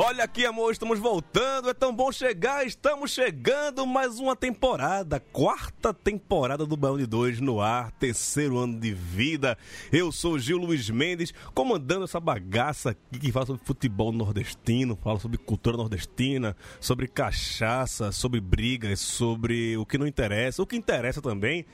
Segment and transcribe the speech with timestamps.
[0.00, 1.68] Olha aqui, amor, estamos voltando.
[1.68, 3.84] É tão bom chegar, estamos chegando.
[3.84, 9.58] Mais uma temporada, quarta temporada do Baião de Dois no ar, terceiro ano de vida.
[9.90, 15.18] Eu sou Gil Luiz Mendes, comandando essa bagaça aqui que fala sobre futebol nordestino, fala
[15.18, 21.20] sobre cultura nordestina, sobre cachaça, sobre brigas, sobre o que não interessa, o que interessa
[21.20, 21.66] também.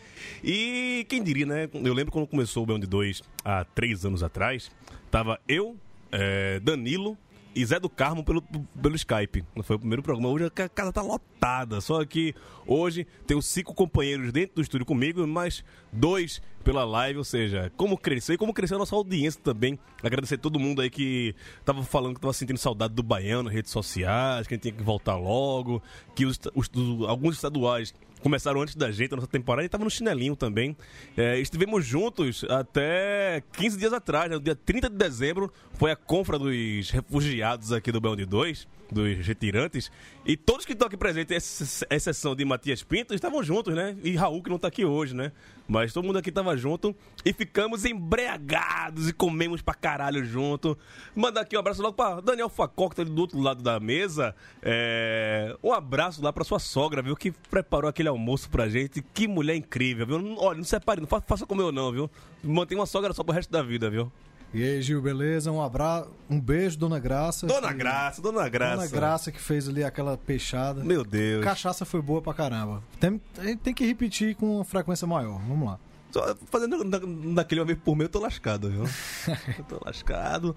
[0.42, 1.68] E quem diria, né?
[1.74, 4.70] Eu lembro quando começou o Baião de Dois há três anos atrás,
[5.10, 5.76] tava eu,
[6.10, 7.18] eh, Danilo
[7.54, 9.44] e Zé do Carmo pelo, pelo Skype.
[9.62, 10.28] Foi o primeiro programa.
[10.28, 11.80] Hoje a casa tá lotada.
[11.80, 12.34] Só que
[12.66, 17.18] hoje os cinco companheiros dentro do estúdio comigo, mais dois pela live.
[17.18, 19.78] Ou seja, como cresceu e como cresceu a nossa audiência também.
[20.02, 23.70] Agradecer todo mundo aí que tava falando que tava sentindo saudade do Baiano nas redes
[23.70, 25.82] sociais, que a gente tinha que voltar logo,
[26.14, 27.94] que os, os- os- alguns estaduais
[28.24, 30.74] começaram antes da gente, a nossa temporada, e tava no chinelinho também.
[31.14, 34.36] É, estivemos juntos até 15 dias atrás, né?
[34.36, 38.66] no dia 30 de dezembro, foi a confra dos refugiados aqui do Baião de Dois,
[38.94, 39.90] dos retirantes,
[40.24, 43.96] e todos que estão aqui presentes, ex- exceção de Matias Pinto, estavam juntos, né?
[44.02, 45.32] E Raul, que não tá aqui hoje, né?
[45.66, 46.94] Mas todo mundo aqui tava junto
[47.24, 50.76] e ficamos embriagados e comemos pra caralho junto.
[51.16, 53.80] Mandar aqui um abraço logo pra Daniel Facó, que tá ali do outro lado da
[53.80, 54.34] mesa.
[54.62, 57.16] É, Um abraço lá pra sua sogra, viu?
[57.16, 59.02] Que preparou aquele almoço pra gente.
[59.14, 60.36] Que mulher incrível, viu?
[60.38, 62.10] Olha, não separe, não fa- faça como eu não, viu?
[62.42, 64.12] Mantém uma sogra só pro resto da vida, viu?
[64.54, 65.50] E aí, Gil, beleza?
[65.50, 67.44] Um abraço, um beijo, Dona Graça.
[67.46, 68.76] Dona que- Graça, Dona Graça.
[68.76, 70.84] Dona Graça que fez ali aquela peixada.
[70.84, 71.42] Meu Deus.
[71.44, 72.80] Cachaça foi boa pra caramba.
[73.00, 73.20] Tem,
[73.62, 75.40] tem- que repetir com frequência maior.
[75.48, 75.78] Vamos lá.
[76.14, 78.84] Só fazendo na- naquele vez por mês, eu tô lascado, viu?
[79.58, 80.54] eu tô lascado.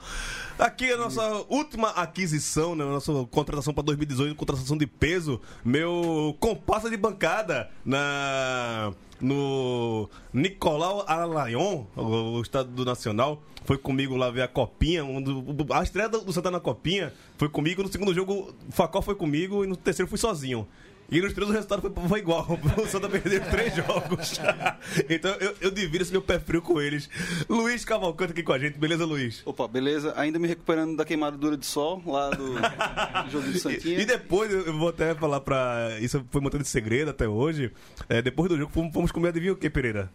[0.59, 2.85] Aqui a nossa última aquisição, né?
[2.85, 5.41] Nossa contratação pra 2018, contratação de peso.
[5.65, 13.41] Meu compassa de bancada na no Nicolau Alayon, o, estado do Nacional.
[13.65, 15.03] Foi comigo lá ver a copinha.
[15.03, 17.81] um do- a estreia do Santa na copinha foi comigo.
[17.81, 19.63] No segundo jogo, o Facó foi comigo.
[19.63, 20.67] E no terceiro fui sozinho.
[21.09, 22.47] E nos três o resultado foi, foi igual.
[22.77, 24.39] O Santa perdeu três jogos.
[25.09, 27.09] então eu, eu divido esse meu pé frio com eles.
[27.49, 29.41] Luiz Cavalcante aqui com a gente, beleza, Luiz?
[29.45, 30.13] Opa, beleza.
[30.15, 32.55] Ainda me recuperando da queimadura de sol lá do,
[33.31, 33.97] jogo de Santinha.
[33.97, 35.97] E, e depois, eu eu vou até falar pra.
[36.01, 37.71] Isso foi mantendo de segredo até hoje.
[38.09, 40.11] É, depois do jogo, fomos, fomos comer, adivinha o que, Pereira?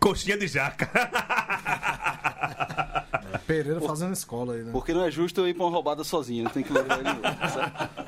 [0.00, 0.88] Coxinha de jaca.
[3.48, 4.70] Pereira fazendo escola aí, né?
[4.70, 7.08] Porque não é justo eu ir pra uma roubada sozinho, tem que levar ele.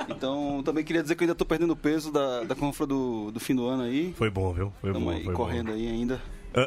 [0.08, 3.40] Então, também queria dizer que eu ainda tô perdendo peso da, da confra do, do
[3.40, 4.12] fim do ano aí.
[4.18, 4.72] Foi bom, viu?
[4.82, 5.18] Foi Estamos bom.
[5.18, 5.72] aí foi correndo bom.
[5.72, 6.20] aí ainda.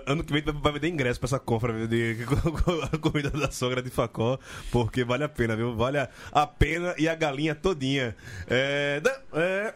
[0.07, 2.17] Ano que vem vai- vender ingresso pra essa compra viu, de
[2.91, 4.39] a comida da sogra de Facó,
[4.71, 5.75] porque vale a pena, viu?
[5.75, 5.99] Vale
[6.31, 8.15] a, pena e a galinha todinha.
[8.49, 9.01] É,
[9.33, 9.73] é,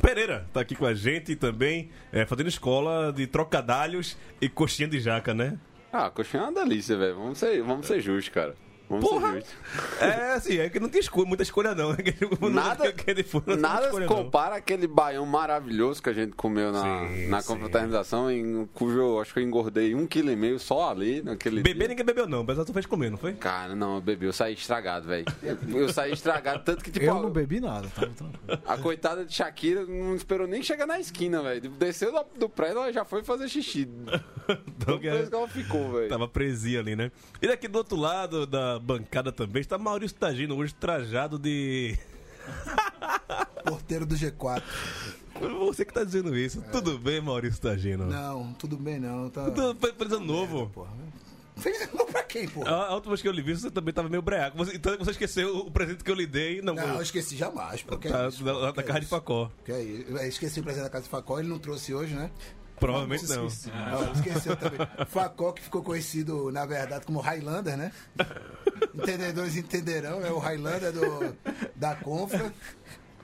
[0.00, 5.00] Pereira tá aqui com a gente também, é, fazendo escola de trocadalhos e coxinha de
[5.00, 5.58] jaca, né?
[5.92, 7.16] Ah, coxinha é uma delícia, velho.
[7.16, 8.56] Vamos ser, vamos ser justos, cara.
[8.92, 9.42] Vamos Porra!
[10.00, 11.96] É, assim, é que não tem escolha, muita escolha não.
[12.52, 14.22] Nada, que ele for, não tem nada escolha, se não.
[14.24, 19.20] compara aquele baião maravilhoso que a gente comeu na, Sim, na confraternização, em cujo eu
[19.20, 21.88] acho que eu engordei um quilo e meio só ali naquele Beber dia.
[21.88, 23.32] ninguém bebeu não, mas tu fez comer, não foi?
[23.32, 25.24] Cara, não, eu bebi, eu saí estragado, velho.
[25.74, 28.62] Eu saí estragado, tanto que, tipo, Eu não bebi nada, tava tranquilo.
[28.66, 31.70] a coitada de Shakira não esperou nem chegar na esquina, velho.
[31.70, 33.88] Desceu do, do prédio, ela já foi fazer xixi.
[34.66, 36.08] Então, que ela ficou, velho.
[36.08, 37.12] Tava presinha ali, né?
[37.40, 41.96] E daqui do outro lado da bancada também está Maurício Tagino, hoje trajado de.
[43.64, 44.62] Porteiro do G4.
[45.66, 46.62] Você que tá dizendo isso.
[46.72, 48.06] Tudo bem, Maurício Tagino?
[48.06, 49.28] Não, tudo bem não.
[49.30, 49.42] Tá...
[49.42, 50.68] Ano novo.
[50.70, 50.90] Porra.
[51.56, 52.70] Feliz ano novo pra quem, porra?
[52.70, 54.56] A, a última vez que eu lhe vi, você também tava meio breaco.
[54.58, 56.60] Você, então você esqueceu o presente que eu lhe dei.
[56.62, 57.96] Não, Não, eu o- esqueci jamais, pô.
[57.98, 59.14] Que tá, é isso, da, pô, da é casa de isso?
[59.14, 59.50] Facó.
[59.64, 60.10] Que é isso?
[60.10, 62.30] Eu esqueci o presente da casa de Facó, ele não trouxe hoje, né?
[62.82, 63.42] Provavelmente não.
[63.44, 64.80] Não, esqueceu também.
[65.06, 67.92] Facó que ficou conhecido, na verdade, como Highlander, né?
[68.92, 71.36] Entendedores entenderão, é o Highlander do,
[71.76, 72.52] da Confra.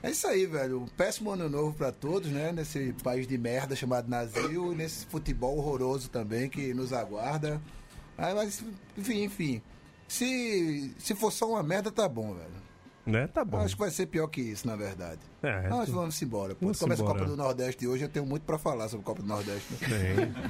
[0.01, 0.83] É isso aí, velho.
[0.83, 2.53] Um péssimo ano novo pra todos, né?
[2.53, 7.61] Nesse país de merda chamado Brasil, e nesse futebol horroroso também que nos aguarda.
[8.17, 8.63] Ah, mas,
[8.97, 9.61] enfim, enfim.
[10.07, 12.58] Se, se for só uma merda, tá bom, velho.
[13.09, 13.27] Né?
[13.27, 13.57] Tá bom.
[13.59, 15.19] Acho que vai ser pior que isso, na verdade.
[15.41, 16.53] É, Mas tu- vamos embora.
[16.53, 16.61] Pô.
[16.65, 17.19] Vamos Começa a embora.
[17.19, 19.73] Copa do Nordeste hoje, eu tenho muito pra falar sobre a Copa do Nordeste.
[19.73, 19.87] Né?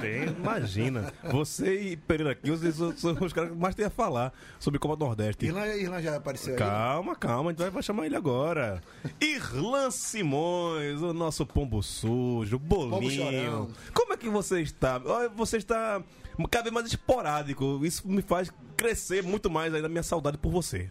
[0.26, 1.12] tem, imagina.
[1.30, 4.96] Você e Pereira aqui, são, são os caras que mais tem a falar sobre Copa
[4.96, 5.46] do Nordeste.
[5.46, 6.58] Irlan, Irlan já apareceu aí.
[6.58, 8.80] Calma, calma, a gente vai, chamar ele agora.
[9.20, 13.10] Irlan Simões, o nosso pombo sujo, bolinho.
[13.10, 13.68] chorão.
[13.94, 14.98] Como é que você está?
[15.36, 16.02] Você está
[16.50, 17.80] cada vez mais esporádico.
[17.84, 20.90] Isso me faz crescer muito mais ainda a minha saudade por você.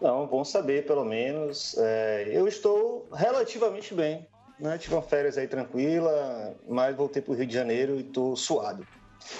[0.00, 1.76] Não, bom saber, pelo menos.
[1.78, 4.26] É, eu estou relativamente bem.
[4.58, 4.78] Né?
[4.78, 8.86] Tive uma férias aí tranquila, mas voltei para o Rio de Janeiro e estou suado.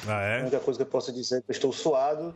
[0.06, 0.40] Ah, A é?
[0.43, 2.34] única coisa que eu posso dizer é que eu estou suado.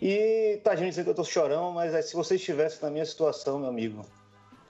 [0.00, 3.04] E tá gente dizendo que eu estou chorão, mas é, se você estivesse na minha
[3.04, 4.02] situação, meu amigo,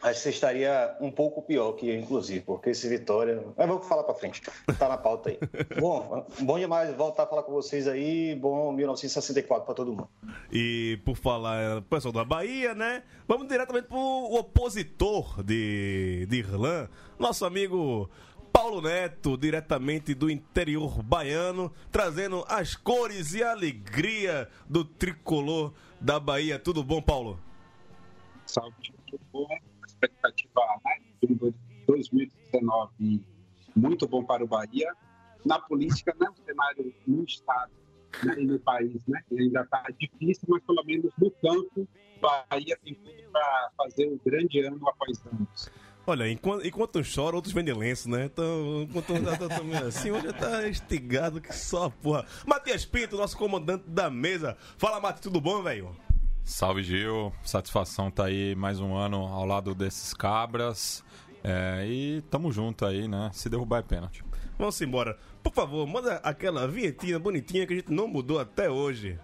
[0.02, 3.42] acho que você estaria um pouco pior que eu, inclusive, porque esse Vitória.
[3.56, 4.42] Mas vamos falar para frente,
[4.78, 5.38] tá na pauta aí.
[5.78, 8.34] bom, bom demais voltar a falar com vocês aí.
[8.34, 10.08] Bom 1964 para todo mundo.
[10.50, 13.02] E por falar pessoal da Bahia, né?
[13.28, 16.88] Vamos diretamente pro opositor de, de Irlan,
[17.18, 18.10] nosso amigo
[18.52, 26.18] Paulo Neto, diretamente do interior baiano, trazendo as cores e a alegria do tricolor da
[26.18, 26.58] Bahia.
[26.58, 27.38] Tudo bom, Paulo?
[28.46, 28.74] Salve,
[29.06, 29.69] tudo bom.
[30.02, 31.52] Expectativa né, de um
[31.86, 33.24] 2019
[33.76, 34.92] muito bom para o Bahia.
[35.44, 37.72] Na política, né, o cenário no Estado
[38.24, 41.88] né, e no país né, ainda está difícil, mas pelo menos no campo,
[42.20, 45.70] Bahia tem tudo para fazer um grande ano após anos.
[46.06, 48.24] Olha, enquanto, enquanto um chora, outros vendem lenço, né?
[48.24, 52.26] Então, enquanto um tá, meio assim, hoje tá estigado que só porra.
[52.46, 54.56] Matias Pinto, nosso comandante da mesa.
[54.76, 55.94] Fala, Mati, tudo bom, velho?
[56.50, 61.02] Salve Gil, satisfação tá aí mais um ano ao lado desses cabras.
[61.44, 63.30] É, e tamo junto aí, né?
[63.32, 64.24] Se derrubar é pênalti.
[64.58, 65.16] Vamos embora.
[65.44, 69.16] Por favor, manda aquela vinhetinha bonitinha que a gente não mudou até hoje.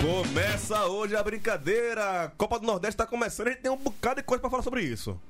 [0.00, 2.32] Começa hoje a brincadeira.
[2.38, 4.82] Copa do Nordeste tá começando, a gente tem um bocado de coisa pra falar sobre
[4.82, 5.20] isso.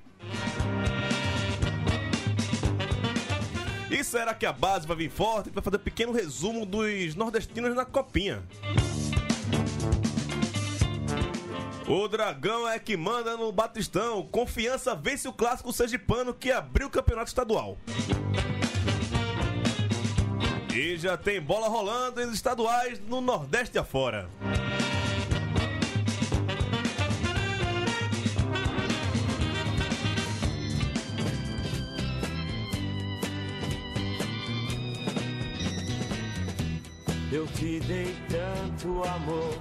[3.90, 5.50] E será que a base vai vir forte?
[5.50, 8.42] Vai fazer um pequeno resumo dos nordestinos na copinha.
[11.88, 14.24] O Dragão é que manda no Batistão.
[14.26, 17.78] Confiança vence o clássico sergipano que abriu o campeonato estadual.
[20.74, 24.28] E já tem bola rolando nos estaduais no Nordeste afora.
[37.36, 39.58] Eu te dei tanto amor,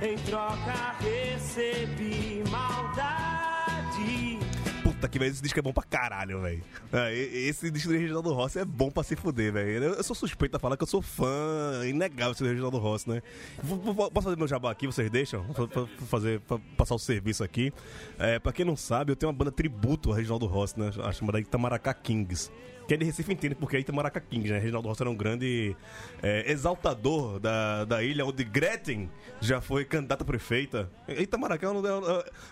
[0.00, 4.38] em troca recebi maldade.
[4.82, 6.62] Puta que velho, esse disco é bom pra caralho, velho.
[6.90, 9.84] É, esse disco do Reginaldo Rossi é bom pra se fuder, velho.
[9.84, 13.20] Eu, eu sou suspeito a falar que eu sou fã inegável do Reginaldo Rossi, né?
[13.62, 13.78] Vou-
[14.10, 15.44] Posso fazer meu jabá aqui, vocês deixam?
[15.44, 16.40] Pra, fazer,
[16.78, 17.70] passar o serviço aqui.
[18.18, 20.90] É, pra quem não sabe, eu tenho uma banda tributo a Reginaldo Rossi, né?
[21.04, 22.50] A chamada Itamaracá Kings.
[22.86, 24.58] Que é de Recife inteiro, porque é Itamaracá Kings, né?
[24.58, 25.74] Reginaldo Rossi era um grande
[26.22, 30.90] é, exaltador da, da ilha, onde Gretchen já foi candidata a prefeita.
[31.08, 31.68] Itamaracá,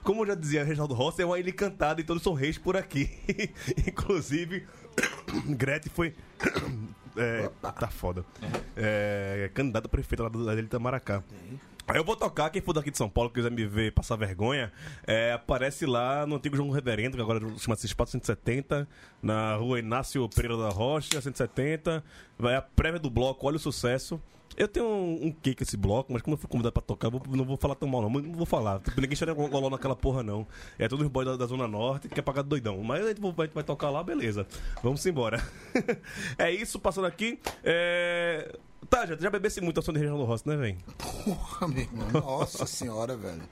[0.03, 2.76] como eu já dizia, Reginaldo Rossi é uma ilha encantada e todos são reis por
[2.76, 3.11] aqui.
[3.87, 4.67] Inclusive,
[5.57, 6.14] Gretchen foi.
[7.17, 8.25] É, tá foda.
[8.76, 11.23] É, candidata a prefeita lá da ilha Itamaracá.
[11.93, 14.73] Eu vou tocar, quem for daqui de São Paulo, quiser me ver passar vergonha,
[15.07, 18.88] é, aparece lá no antigo João Reverendo, que agora chama-se Espaço 170,
[19.23, 22.03] na rua Inácio Pereira da Rocha, 170.
[22.38, 24.21] Vai a prévia do bloco, olha o sucesso.
[24.57, 27.21] Eu tenho um, um com esse bloco, mas como eu fui convidado pra tocar, vou-
[27.29, 28.09] não vou falar tão mal, não.
[28.09, 28.79] Não vou falar.
[28.81, 30.47] Tipo, Ninguém chora goló naquela porra, não.
[30.79, 32.81] É todos os boys da, da Zona Norte que é pagar doidão.
[32.85, 34.47] Mas a gente, vai, vai tocar lá, beleza.
[34.81, 35.43] Vamos embora.
[36.38, 37.41] é isso, passando aqui.
[37.64, 38.57] É...
[38.91, 40.76] Tá, já, já bebesse muito a som de Reginaldo Rossi, né, velho?
[40.99, 42.09] Porra, meu irmão.
[42.12, 43.43] Nossa senhora, velho.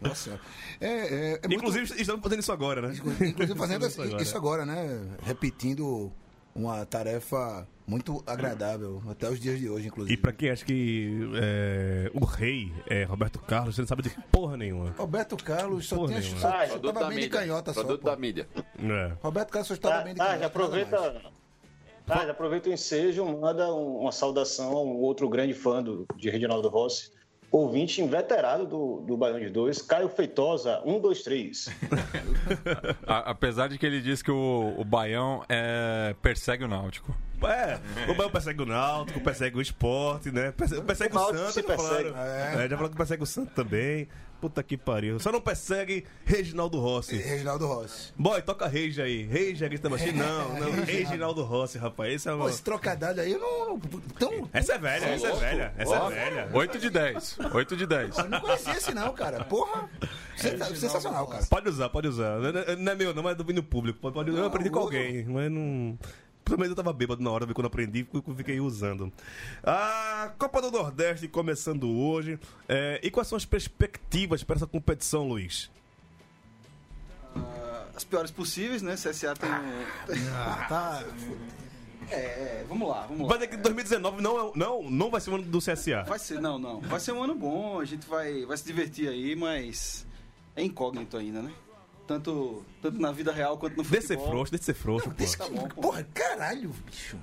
[0.00, 0.42] Nossa senhora.
[0.80, 2.94] É, é, é muito- Inclusive, estamos fazendo isso agora, né?
[2.94, 4.62] Inclusive fazendo Isso isso agora.
[4.62, 5.16] agora, né?
[5.22, 6.12] Repetindo
[6.54, 10.12] uma tarefa muito agradável até os dias de hoje, inclusive.
[10.14, 14.10] E pra quem acha que é, o rei é Roberto Carlos, você não sabe de
[14.30, 14.94] porra nenhuma.
[14.98, 16.40] Roberto Carlos só, Porra tinha, nenhuma.
[16.40, 17.40] só, Ah, só Produto tava da bem de mídia.
[17.40, 17.80] canhota só.
[17.84, 18.48] Produto da mídia.
[18.78, 19.12] É.
[19.22, 20.38] Roberto Carlos só estava Tá, bem de tá, canhota.
[20.40, 21.37] já nada aproveita.
[22.08, 26.30] Já aproveita o ensejo, manda um- uma saudação a um outro grande fã do, de
[26.30, 27.10] Reginaldo Rossi,
[27.50, 31.68] ouvinte inveterado do, do Baião de Dois, Caio Feitosa, 123.
[33.06, 37.14] A- apesar de que ele diz que o, o Baião é, persegue o Náutico.
[37.40, 37.78] É,
[38.10, 40.50] o Bahia persegue o Náutico, persegue o esporte, né?
[40.52, 42.10] Persegue, persegue O o, Santos, já persegue.
[42.10, 42.16] falaram.
[42.18, 44.08] É, já falaram que persegue o Santos também.
[44.40, 45.18] Puta que pariu.
[45.18, 47.16] Só não persegue Reginaldo Rossi.
[47.16, 48.12] Reginaldo Rossi.
[48.16, 49.26] Boy, toca Rage aí.
[49.26, 50.12] Rage aqui também.
[50.12, 50.84] Não, não.
[50.84, 52.12] Reginaldo Rossi, rapaz.
[52.14, 52.48] Esse é Pô, uma...
[52.50, 53.68] esse trocadilho aí eu não.
[53.70, 53.78] não
[54.16, 55.74] tão, Essa é velha, essa é velha.
[55.76, 56.48] Essa é velha.
[56.52, 57.38] 8 de 10.
[57.52, 58.18] 8 de 10.
[58.18, 59.44] eu não conhecia esse, não, cara.
[59.44, 59.88] Porra.
[60.36, 61.44] Sensa- sensacional, cara.
[61.46, 62.38] Pode usar, pode usar.
[62.38, 63.98] Não é- Não é meu, não, mas é do domínio público.
[64.00, 65.98] Pode, pode, eu aprendi com alguém, mas não.
[66.48, 69.12] Pelo menos eu tava bêbado na hora, quando eu aprendi, fiquei usando.
[69.62, 72.38] A Copa do Nordeste começando hoje.
[72.66, 75.70] É, e quais são as perspectivas para essa competição, Luiz?
[77.94, 78.94] As piores possíveis, né?
[78.94, 79.50] CSA tem.
[79.50, 81.04] Ah, tá.
[82.10, 82.16] É,
[82.62, 83.28] é, vamos lá, vamos lá.
[83.28, 86.04] Vai dizer que 2019 não, é- não, não vai ser o ano do CSA.
[86.04, 86.80] Vai ser, não, não.
[86.80, 90.06] Vai ser um ano bom, a gente vai, vai se divertir aí, mas
[90.56, 91.52] é incógnito ainda, né?
[92.08, 94.30] Tanto, tanto na vida real quanto no Deixa ser futebol.
[94.32, 95.14] frouxo, deixa ser frouxo, pô.
[95.14, 95.82] Desse- Tá bom, pô.
[95.82, 97.16] Porra, caralho, bicho.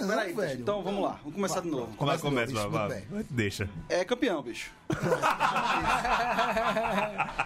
[0.00, 0.60] Não, Peraí, velho.
[0.60, 1.86] então vamos lá, vamos começar de novo.
[1.88, 3.26] Vai, Começa começa, novo, vai, bicho, vai.
[3.30, 3.68] Deixa.
[3.90, 4.70] É campeão, bicho.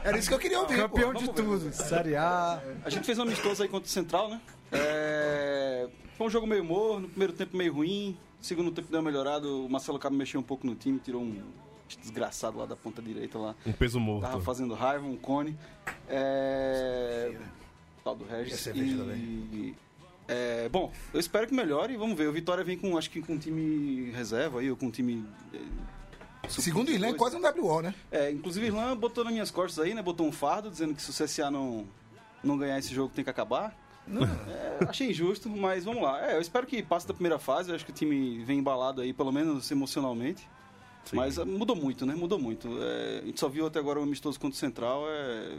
[0.04, 1.18] Era isso que eu queria ouvir, Campeão pô.
[1.18, 1.72] de tudo.
[1.72, 2.60] Série A.
[2.84, 4.40] A gente fez um amistoso aí contra o Central, né?
[4.72, 9.10] É, Foi um jogo meio morno, no primeiro tempo meio ruim, segundo tempo deu uma
[9.10, 11.42] melhorada, o Marcelo Cabo mexeu um pouco no time, tirou um
[12.00, 13.54] desgraçado lá da ponta direita lá.
[13.66, 14.22] Um peso morto.
[14.22, 15.56] Tava fazendo raiva, um cone.
[16.08, 17.36] É...
[18.02, 18.60] Tal do Regis.
[18.60, 19.74] cerveja E...
[20.28, 22.28] É, bom, eu espero que melhore e vamos ver.
[22.28, 25.24] O Vitória vem com, acho que com um time reserva aí, ou com um time.
[25.54, 27.94] é, Segundo o Irlã, é quase um WO, né?
[28.10, 30.02] É, inclusive Irlã botou nas minhas costas aí, né?
[30.02, 31.86] Botou um fardo dizendo que se o CSA não,
[32.42, 33.76] não ganhar esse jogo tem que acabar.
[34.48, 36.30] É, achei injusto, mas vamos lá.
[36.30, 37.70] É, eu espero que passe da primeira fase.
[37.70, 40.48] Eu acho que o time vem embalado aí, pelo menos emocionalmente.
[41.14, 42.14] Mas ah, mudou muito, né?
[42.14, 42.68] Mudou muito.
[42.82, 45.04] É, a gente só viu até agora o amistoso contra o Central.
[45.08, 45.56] É,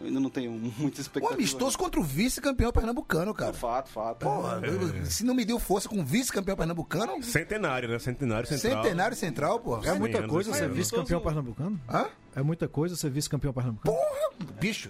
[0.00, 1.34] eu ainda não tenho muita Um expectativa.
[1.34, 3.52] amistoso contra o vice-campeão pernambucano, cara.
[3.52, 4.20] Fato, fato.
[4.24, 7.98] Porra, eu- se não me deu força com o vice-campeão pernambucano, Centenário, né?
[7.98, 8.82] Centenário central.
[8.82, 9.76] centenário central, pô.
[9.84, 11.78] É muita coisa esse ser vice-campeão pernambucano?
[11.88, 12.06] Hã?
[12.34, 13.94] É muita coisa ser vice-campeão pernambucano?
[13.94, 14.88] Porra, bicho.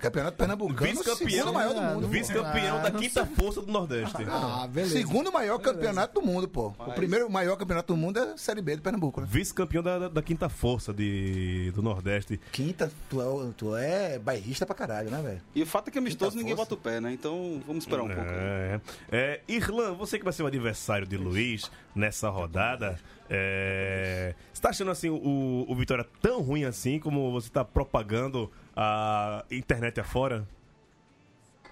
[0.00, 1.52] Campeonato pernambucano, Vice-campeão.
[1.52, 2.08] maior do mundo.
[2.08, 4.16] Vice-campeão Ah, da não quinta força do Nordeste.
[4.28, 4.96] Ah, beleza.
[4.98, 6.74] Segundo maior campeonato do mundo, pô.
[6.78, 9.26] O primeiro maior campeonato do mundo é a Série B do Pernambuco, né?
[9.30, 12.38] Vice-campeão da, da- da quinta força de, do Nordeste.
[12.52, 15.40] Quinta, tu é, tu é bairrista pra caralho, né, velho?
[15.54, 16.70] E o fato é que amistoso Quinta ninguém força.
[16.74, 17.12] bota o pé, né?
[17.12, 18.22] Então vamos esperar um pouco.
[18.28, 18.80] É,
[19.12, 22.98] é, Irlan, você que vai ser o adversário de Luiz nessa rodada,
[23.30, 28.50] é, você tá achando assim o, o Vitória tão ruim assim como você tá propagando
[28.76, 30.46] a internet afora?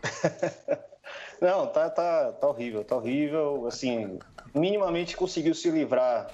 [1.41, 3.67] Não, tá, tá, tá horrível, tá horrível.
[3.67, 4.19] Assim,
[4.55, 6.31] minimamente conseguiu se livrar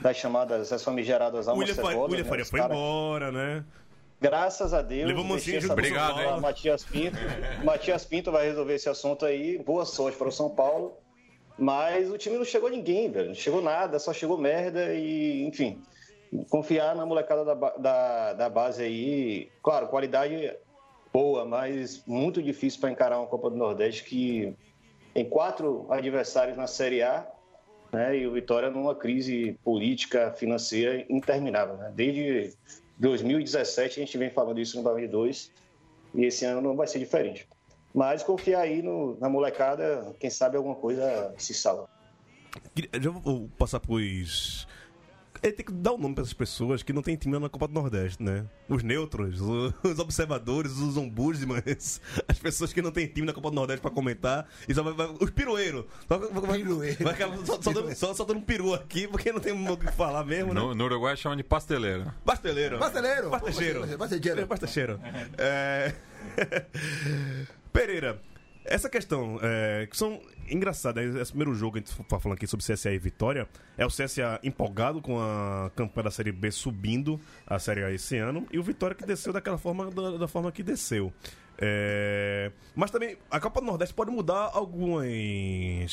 [0.00, 2.28] das chamadas, as famigeradas O almas William, Faria, cebosas, William né?
[2.30, 3.64] Faria foi cara- embora, né?
[4.20, 5.08] Graças a Deus.
[5.08, 6.40] Levou Mancinho junto pra Paulo.
[6.40, 7.18] Matias Pinto.
[7.64, 9.58] Matias Pinto vai resolver esse assunto aí.
[9.58, 10.96] Boa sorte para o São Paulo.
[11.58, 13.28] Mas o time não chegou ninguém, velho.
[13.28, 15.82] Não chegou nada, só chegou merda e, enfim.
[16.50, 19.48] Confiar na molecada da, da, da base aí.
[19.62, 20.52] Claro, qualidade
[21.12, 24.54] boa, mas muito difícil para encarar uma Copa do Nordeste que
[25.14, 27.26] tem quatro adversários na Série A
[27.92, 31.76] né, e o Vitória numa crise política, financeira interminável.
[31.76, 31.90] Né?
[31.94, 32.54] Desde
[32.98, 35.50] 2017 a gente vem falando isso no 2002
[36.14, 37.48] e esse ano não vai ser diferente.
[37.94, 41.88] Mas confiar aí no- na molecada, quem sabe alguma coisa se salva.
[43.00, 44.66] Já vou passar pros.
[45.46, 47.68] Ele tem que dar o nome para essas pessoas que não tem time na Copa
[47.68, 48.44] do Nordeste, né?
[48.68, 53.54] Os neutros, os observadores, os ombudsmans, as pessoas que não tem time na Copa do
[53.54, 54.48] Nordeste para comentar.
[54.68, 55.84] E só vai, vai- os pirueiros.
[56.08, 57.04] Só, vai, Pirueiro.
[57.04, 59.90] vai só, só, dando, só, só dando um peru aqui, porque não tem o que
[59.92, 60.60] falar mesmo, né?
[60.60, 62.12] No, no Uruguai chama de pasteleira.
[62.24, 62.78] Pasteleiro.
[62.78, 63.30] Pasteleiro.
[63.30, 63.98] Pastecheiro.
[63.98, 64.46] Pastecheiro.
[64.48, 65.00] Pastecheiro.
[65.38, 65.92] É...
[67.72, 68.20] Pereira,
[68.68, 72.64] essa questão, é, que são engraçadas, esse primeiro jogo a gente tá falando aqui sobre
[72.64, 77.58] CSA e Vitória, é o CSA empolgado com a campanha da Série B subindo a
[77.58, 80.62] Série A esse ano, e o Vitória que desceu daquela forma, da, da forma que
[80.62, 81.12] desceu.
[81.58, 85.90] É, Mas também, a Copa do Nordeste pode mudar alguns,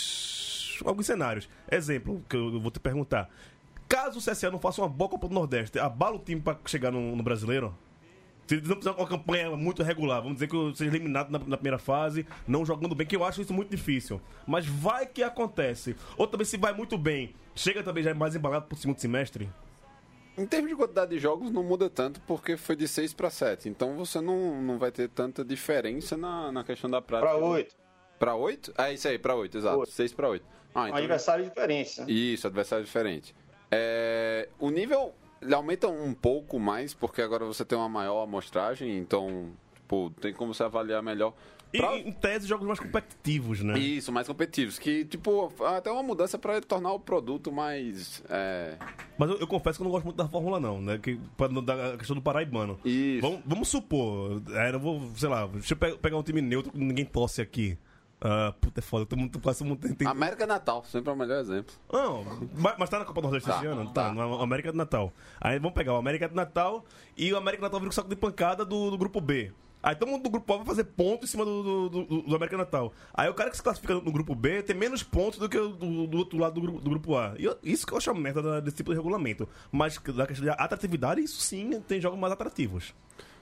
[0.85, 1.47] alguns cenários.
[1.71, 3.29] Exemplo, que eu vou te perguntar.
[3.87, 6.91] Caso o CSA não faça uma boa Copa do Nordeste, abala o time para chegar
[6.91, 7.73] no, no brasileiro?
[8.53, 11.39] Se eles não fizer uma campanha muito regular, vamos dizer que eu seja eliminado na,
[11.39, 14.21] na primeira fase, não jogando bem, que eu acho isso muito difícil.
[14.45, 15.95] Mas vai que acontece.
[16.17, 19.49] Ou também se vai muito bem, chega também já mais embalado pro segundo semestre.
[20.37, 23.69] Em termos de quantidade de jogos, não muda tanto porque foi de 6 para 7.
[23.69, 27.31] Então você não, não vai ter tanta diferença na, na questão da prática.
[27.31, 27.75] Para oito.
[28.19, 28.73] Para 8?
[28.77, 29.79] É isso aí, para 8, exato.
[29.79, 29.91] Oito.
[29.91, 30.45] 6 para 8.
[30.75, 30.97] Ah, Um então...
[30.97, 32.05] adversário diferente, né?
[32.07, 33.35] Isso, adversário diferente.
[33.71, 38.97] É, o nível ele aumenta um pouco mais, porque agora você tem uma maior amostragem,
[38.97, 41.33] então tipo, tem como você avaliar melhor.
[41.73, 43.79] E, Pra- em tese, jogos mais competitivos, né?
[43.79, 44.77] Isso, mais competitivos.
[44.77, 48.23] Que, tipo, até uma mudança pra tornar o produto mais.
[48.29, 48.77] É...
[49.17, 50.99] Mas eu, eu confesso que eu não gosto muito da Fórmula, não, né?
[50.99, 52.79] Que, pra, não dar a questão do paraibano.
[52.85, 53.21] Isso.
[53.23, 56.71] Vamos, vamos supor, é, eu vou, sei lá, deixa eu pe- pegar um time neutro
[56.71, 57.75] que ninguém torce aqui.
[58.25, 60.07] Ah, puta, é foda, todo mundo, todo mundo tem, tem...
[60.07, 61.75] América Natal, sempre é o melhor exemplo.
[61.91, 62.23] Não,
[62.55, 63.85] mas, mas tá na Copa do Nordeste Tá, esse ano?
[63.91, 64.05] tá.
[64.05, 65.11] Tá, na América do Natal.
[65.41, 66.85] Aí vamos pegar o América do Natal
[67.17, 69.51] e o América do Natal vira o saco de pancada do, do grupo B.
[69.81, 72.35] Aí todo mundo do grupo A vai fazer ponto em cima do, do, do, do
[72.37, 72.93] América do Natal.
[73.13, 75.67] Aí o cara que se classifica no grupo B tem menos pontos do que o
[75.67, 77.33] do, do outro lado do, grupo- do grupo A.
[77.37, 79.49] E eu- isso que eu acho a merda da- desse tipo de regulamento.
[79.69, 82.95] Mas da questão de atratividade, isso sim tem jogos mais atrativos.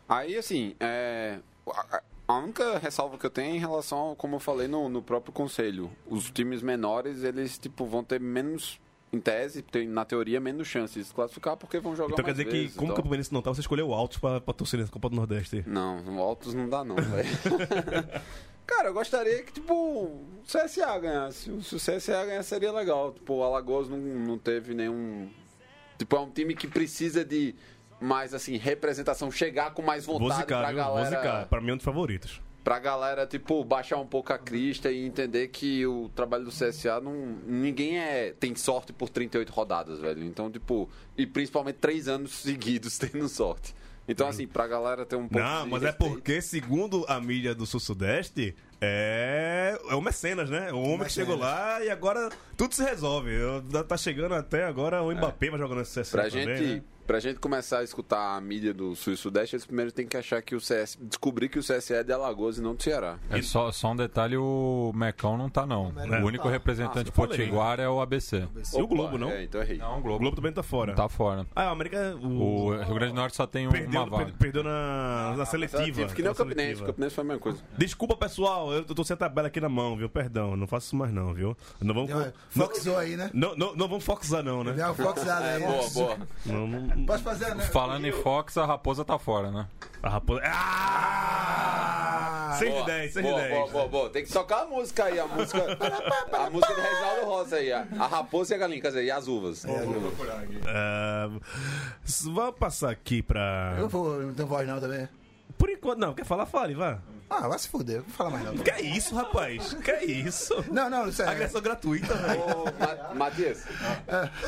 [0.09, 1.37] Aí, assim, é...
[1.71, 2.01] a- a
[2.37, 5.33] única ressalva que eu tenho é em relação, ao, como eu falei no, no próprio
[5.33, 8.79] conselho, os times menores, eles, tipo, vão ter menos,
[9.11, 12.33] em tese, tem, na teoria, menos chances de se classificar porque vão jogar Então quer
[12.33, 12.97] mais dizer vezes que, e como o tal.
[12.97, 15.63] Campo Benense não tá, você escolheu o Altos pra, pra torcer nessa Copa do Nordeste.
[15.67, 17.29] Não, altos não dá não, velho.
[18.65, 21.51] Cara, eu gostaria que, tipo, o CSA ganhasse.
[21.61, 23.11] Se o CSA ganhar, seria legal.
[23.11, 25.29] Tipo, o Alagoas não, não teve nenhum...
[25.97, 27.53] Tipo, é um time que precisa de
[28.01, 29.31] mais, assim, representação.
[29.31, 30.77] Chegar com mais vontade zicar, pra viu?
[30.77, 31.09] Galera...
[31.09, 31.47] zicar.
[31.47, 32.41] Pra mim é um dos favoritos.
[32.63, 36.99] Pra galera, tipo, baixar um pouco a crista e entender que o trabalho do CSA
[37.01, 37.13] não.
[37.45, 40.23] Ninguém é, tem sorte por 38 rodadas, velho.
[40.23, 43.73] Então, tipo, e principalmente três anos seguidos tendo sorte.
[44.07, 46.13] Então, assim, pra galera ter um pouco Não, mas é respeito.
[46.13, 49.79] porque, segundo a mídia do Sul-Sudeste, é...
[49.89, 50.71] é o Mecenas, né?
[50.73, 53.31] O homem que chegou lá e agora tudo se resolve.
[53.87, 56.83] Tá chegando até agora o Mbappé vai jogando nesse CSA Pra também, gente, né?
[57.11, 60.15] Pra gente começar a escutar a mídia do Sul e Sudeste, eles primeiro têm que
[60.15, 60.97] achar que o CS.
[61.01, 63.17] descobrir que o CSE é de Alagoas e não do Ceará.
[63.29, 65.91] É só, só um detalhe, o Mecão não tá não.
[65.91, 66.49] Mecão O único tá.
[66.51, 67.37] representante Ah, falei.
[67.37, 68.47] potiguar é o ABC.
[68.73, 69.29] E o Globo, não?
[69.29, 69.77] É, então errei.
[69.77, 70.93] Não, o O Globo Globo também tá fora.
[70.95, 71.45] tá fora.
[71.53, 72.15] Ah, a América...
[72.15, 72.81] O O...
[72.81, 74.25] Rio Grande do Norte só tem Perdeu, uma vaga.
[74.27, 76.07] per- perdeu na, na seletiva.
[76.13, 76.61] Que nem na o Campinense.
[76.61, 76.83] seletiva.
[76.83, 77.59] O Campinense foi a mesma coisa.
[77.77, 80.07] Desculpa, pessoal, eu tô sem a tabela aqui na mão, viu?
[80.09, 81.57] Perdão, não faço isso mais não, viu?
[81.81, 82.09] Não vamos...
[82.51, 83.29] Foxou aí, né?
[83.33, 84.71] Não, não, não vamos foxar não, né?
[84.71, 85.61] Uma foxada aí.
[85.61, 86.17] Boa, boa.
[86.45, 87.65] Não, não- Pode fazer, né?
[87.65, 89.67] Falando em Fox, a Raposa tá fora, né?
[90.01, 90.41] A raposa...
[90.43, 92.11] Ah!
[92.57, 93.71] 6 de Boa, 10, 6 de boa, 10.
[93.71, 94.09] Boa, boa.
[94.09, 95.59] Tem que tocar a música aí, a música.
[96.31, 99.11] a música do Reginaldo Rosa aí, a, a raposa e a galinha, quer dizer, e
[99.11, 99.65] as uvas.
[100.67, 101.29] Ah,
[102.25, 103.75] vamos passar aqui pra...
[103.79, 105.07] Eu vou, não tenho voz não também.
[105.57, 106.13] Por enquanto, não.
[106.13, 106.45] Quer falar?
[106.45, 106.99] Fale, vá.
[107.33, 108.57] Ah, vai se fuder, não vou falar mais não.
[108.57, 109.73] Que é isso, rapaz?
[109.75, 110.53] Que é isso?
[110.69, 111.27] Não, não, isso é.
[111.29, 112.41] Agressão gratuita, velho.
[112.41, 113.63] Ô, Ma- Matias,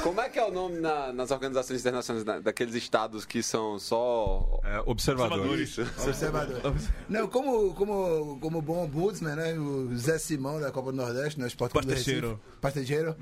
[0.04, 3.80] como é que é o nome na- nas organizações internacionais da- daqueles estados que são
[3.80, 4.60] só.
[4.65, 5.78] É, observadores.
[5.78, 6.60] Observador.
[7.08, 9.54] Não, como, como, como bom ombudsman, né?
[9.54, 12.28] O Zé Simão da Copa do Nordeste, no Esporte Clube do Pastejeiro.
[12.32, 12.58] Recife.
[12.60, 13.15] Pastejeiro.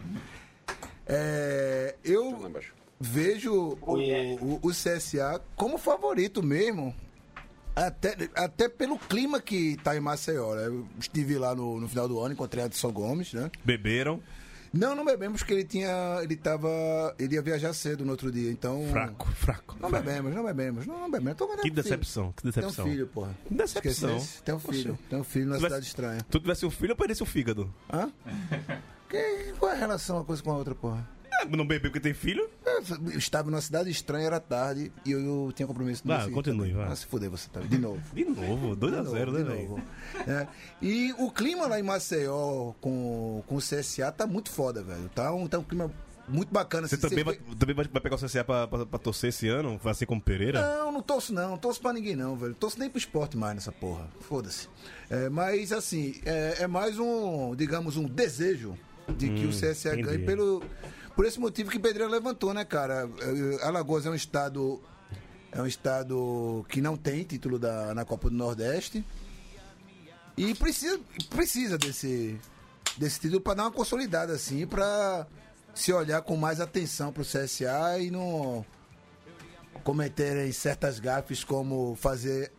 [1.06, 2.74] É, eu Lá embaixo.
[3.00, 3.96] vejo o,
[4.42, 6.96] o, o CSA como favorito mesmo.
[7.76, 10.56] Até, até pelo clima que tá em Maceió.
[10.56, 10.68] Né?
[10.68, 13.50] Eu estive lá no, no final do ano, encontrei Adson Gomes, né?
[13.64, 14.22] Beberam.
[14.74, 16.20] Não, não bebemos porque ele tinha.
[16.24, 16.70] Ele tava.
[17.20, 18.88] Ele ia viajar cedo no outro dia, então.
[18.90, 19.78] Fraco, fraco.
[19.82, 20.06] Não fraco.
[20.06, 20.88] bebemos, não bebemos.
[20.88, 21.38] Não, não bebemos.
[21.62, 22.86] Que decepção, que Tem um decepção.
[22.86, 23.36] filho, porra.
[23.48, 24.26] Que decepção.
[24.46, 25.00] Tem um filho.
[25.10, 26.20] Tem um filho na Tivesse- cidade estranha.
[26.20, 27.74] Se tu tivesse um filho, eu perderia o fígado.
[27.92, 28.10] Hã?
[29.10, 31.06] Que, qual é a relação uma coisa com a outra, porra?
[31.42, 32.50] É, não bebeu porque tem filho?
[33.12, 36.36] Eu estava numa cidade estranha, era tarde e eu, eu tinha compromisso no Vai, seguinte
[36.36, 36.88] continue, vai.
[36.92, 37.70] Ah, se fuder você também.
[37.70, 38.02] De novo.
[38.14, 39.82] De novo, 2x0, né, de novo.
[40.28, 40.48] É.
[40.82, 45.10] E o clima lá em Maceió com, com o CSA tá muito foda, velho.
[45.14, 45.92] Tá um, tá um clima
[46.28, 46.88] muito bacana.
[46.88, 49.48] Você assim, também, vai, também vai vai pegar o CSA pra, pra, pra torcer esse
[49.48, 50.62] ano, assim como Pereira?
[50.62, 52.54] Não, não torço não, não torço pra ninguém não, velho.
[52.54, 54.08] Torço nem pro esporte mais nessa porra.
[54.22, 54.68] Foda-se.
[55.10, 58.78] É, mas assim, é, é mais um, digamos, um desejo
[59.18, 60.04] de que Hum, o CSA entendi.
[60.04, 60.64] ganhe pelo,
[61.22, 63.08] por esse motivo que Pedreira levantou, né, cara?
[63.20, 64.82] É, Alagoas é um estado.
[65.52, 69.06] É um estado que não tem título da, na Copa do Nordeste.
[70.36, 72.40] E precisa, precisa desse,
[72.98, 75.28] desse título para dar uma consolidada, assim, para
[75.76, 78.66] se olhar com mais atenção pro CSA e não
[79.84, 82.52] cometerem certas gafes como fazer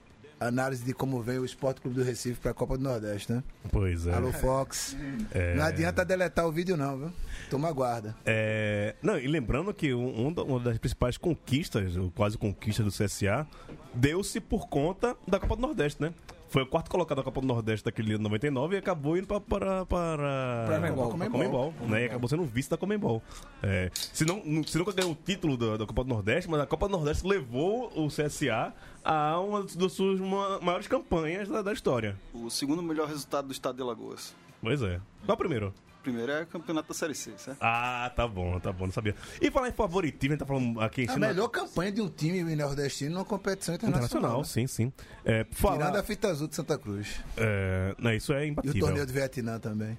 [0.48, 3.42] análise de como vem o Esporte Clube do Recife para a Copa do Nordeste, né?
[3.70, 4.14] Pois é.
[4.14, 4.96] Alô Fox.
[5.32, 5.54] É.
[5.54, 7.12] Não adianta deletar o vídeo não, viu?
[7.50, 8.14] Toma guarda.
[8.24, 12.90] É, não, e lembrando que um, um uma das principais conquistas, ou quase conquista do
[12.90, 13.46] CSA,
[13.94, 16.12] deu-se por conta da Copa do Nordeste, né?
[16.48, 19.40] Foi o quarto colocado da Copa do Nordeste daquele ano 99 e acabou indo para
[19.86, 20.90] para Pra
[21.30, 21.72] Comembol.
[21.88, 22.02] né?
[22.02, 23.22] E acabou sendo vice da Comembol.
[23.62, 26.60] É, se, não, não- se nunca ganhou o título da, da Copa do Nordeste, mas
[26.60, 28.74] a Copa do Nordeste levou o CSA
[29.04, 32.18] a uma das suas ma- maiores campanhas da, da história.
[32.32, 34.34] O segundo melhor resultado do estado de Alagoas.
[34.60, 35.00] Pois é.
[35.26, 35.72] Qual o primeiro?
[36.02, 37.58] Primeiro é campeonato da Série C, certo?
[37.60, 39.14] Ah, tá bom, tá bom, não sabia.
[39.40, 42.08] E falar em favoritismo, a gente tá falando aqui em A melhor campanha de um
[42.08, 44.40] time nordestino numa competição internacional.
[44.40, 44.92] internacional, sim, sim.
[45.24, 47.20] É, por falar, Tirando a fita azul de Santa Cruz.
[47.36, 48.80] é, não, isso é E o imbatível.
[48.80, 49.96] torneio do Vietnã também.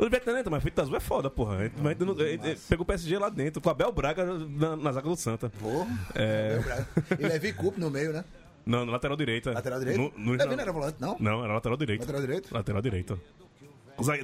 [0.00, 1.56] O Vietnã também, mas fita azul é foda, porra.
[1.56, 3.92] A gente- mas a não- a gente pegou o PSG lá dentro, com o Abel
[3.92, 5.50] Braga na, na zaga do Santa.
[5.50, 5.86] Porra.
[6.14, 6.58] É,
[7.18, 8.24] E Levi Cup no meio, né?
[8.64, 9.52] não, na lateral direita.
[9.52, 9.98] Lateral direito?
[10.00, 11.16] No, no, Levi não era volante, não?
[11.20, 12.00] Não, era lateral direito.
[12.00, 12.54] Lateral direito?
[12.54, 13.20] Lateral direito.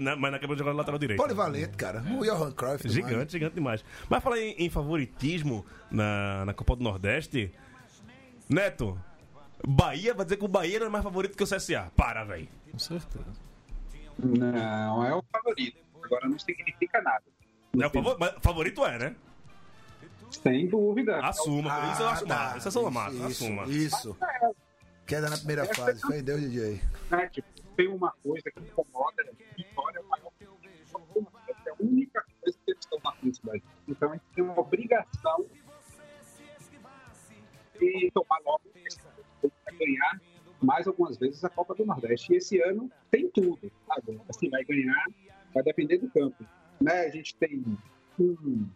[0.00, 1.20] Na- Mas na quebra de jogar lateral direito.
[1.20, 2.00] Polivalente, cara.
[2.18, 2.88] O Johan Cruyff.
[2.88, 3.30] Gigante, demais.
[3.32, 3.84] gigante demais.
[4.08, 7.52] Mas falar em, em favoritismo na, na Copa do Nordeste,
[8.48, 8.98] Neto,
[9.66, 11.90] Bahia vai dizer que o Bahia era mais favorito que o CSA.
[11.94, 12.48] Para, velho.
[12.72, 13.24] Com certeza.
[14.18, 15.78] Não, é o favorito.
[16.02, 17.24] Agora não significa nada.
[17.80, 19.16] É o favor- mas favorito é, né?
[20.30, 21.20] Sem dúvida.
[21.24, 21.92] Assuma.
[21.92, 22.54] isso eu acho Ah, tá.
[22.58, 23.16] Isso é só massa.
[23.16, 23.64] Isso, Assuma.
[23.66, 24.16] Isso.
[25.06, 26.00] Queda na primeira fase.
[26.00, 26.80] Foi Deus, DJ.
[27.10, 29.24] né, tipo, tem uma coisa que incomoda,
[29.56, 33.64] vitória é maior que É a única coisa que eles estão na frente da gente.
[33.88, 35.46] Então a gente tem uma obrigação
[37.78, 38.62] de tomar logo
[39.64, 40.20] para ganhar
[40.60, 42.32] mais algumas vezes a Copa do Nordeste.
[42.32, 43.70] E esse ano tem tudo.
[43.88, 45.04] Agora, assim, vai ganhar,
[45.56, 46.44] vai depender do campo.
[46.80, 47.06] Né?
[47.06, 47.64] A gente tem
[48.20, 48.68] um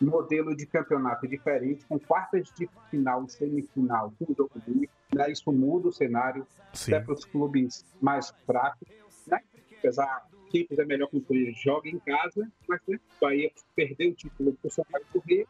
[0.00, 4.92] modelo de campeonato diferente, com quartas de final e semifinal, com jogo único.
[5.14, 5.30] Né?
[5.30, 6.94] Isso muda o cenário Sim.
[6.94, 8.88] até para os clubes mais fracos,
[9.26, 9.40] né?
[9.78, 12.96] Apesar quem fizer melhor campanha joga em casa, mas né?
[12.96, 15.46] o Bahia perdeu o título para o Sampaio Correr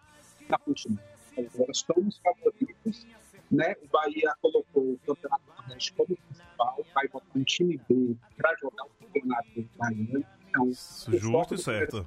[0.48, 0.98] na última.
[1.36, 3.06] Agora somos favoritos,
[3.50, 3.74] né?
[3.82, 8.84] O Bahia colocou o Campeonato Nordeste como principal, vai botar um time B para jogar
[8.84, 10.24] o Campeonato Baiano.
[10.54, 10.70] Então,
[11.18, 12.06] Justo e certo.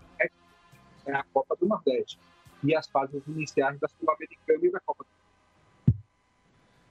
[1.05, 2.17] é a Copa do Nordeste
[2.63, 5.07] e as fases iniciais da Sul-Americana e da Copa do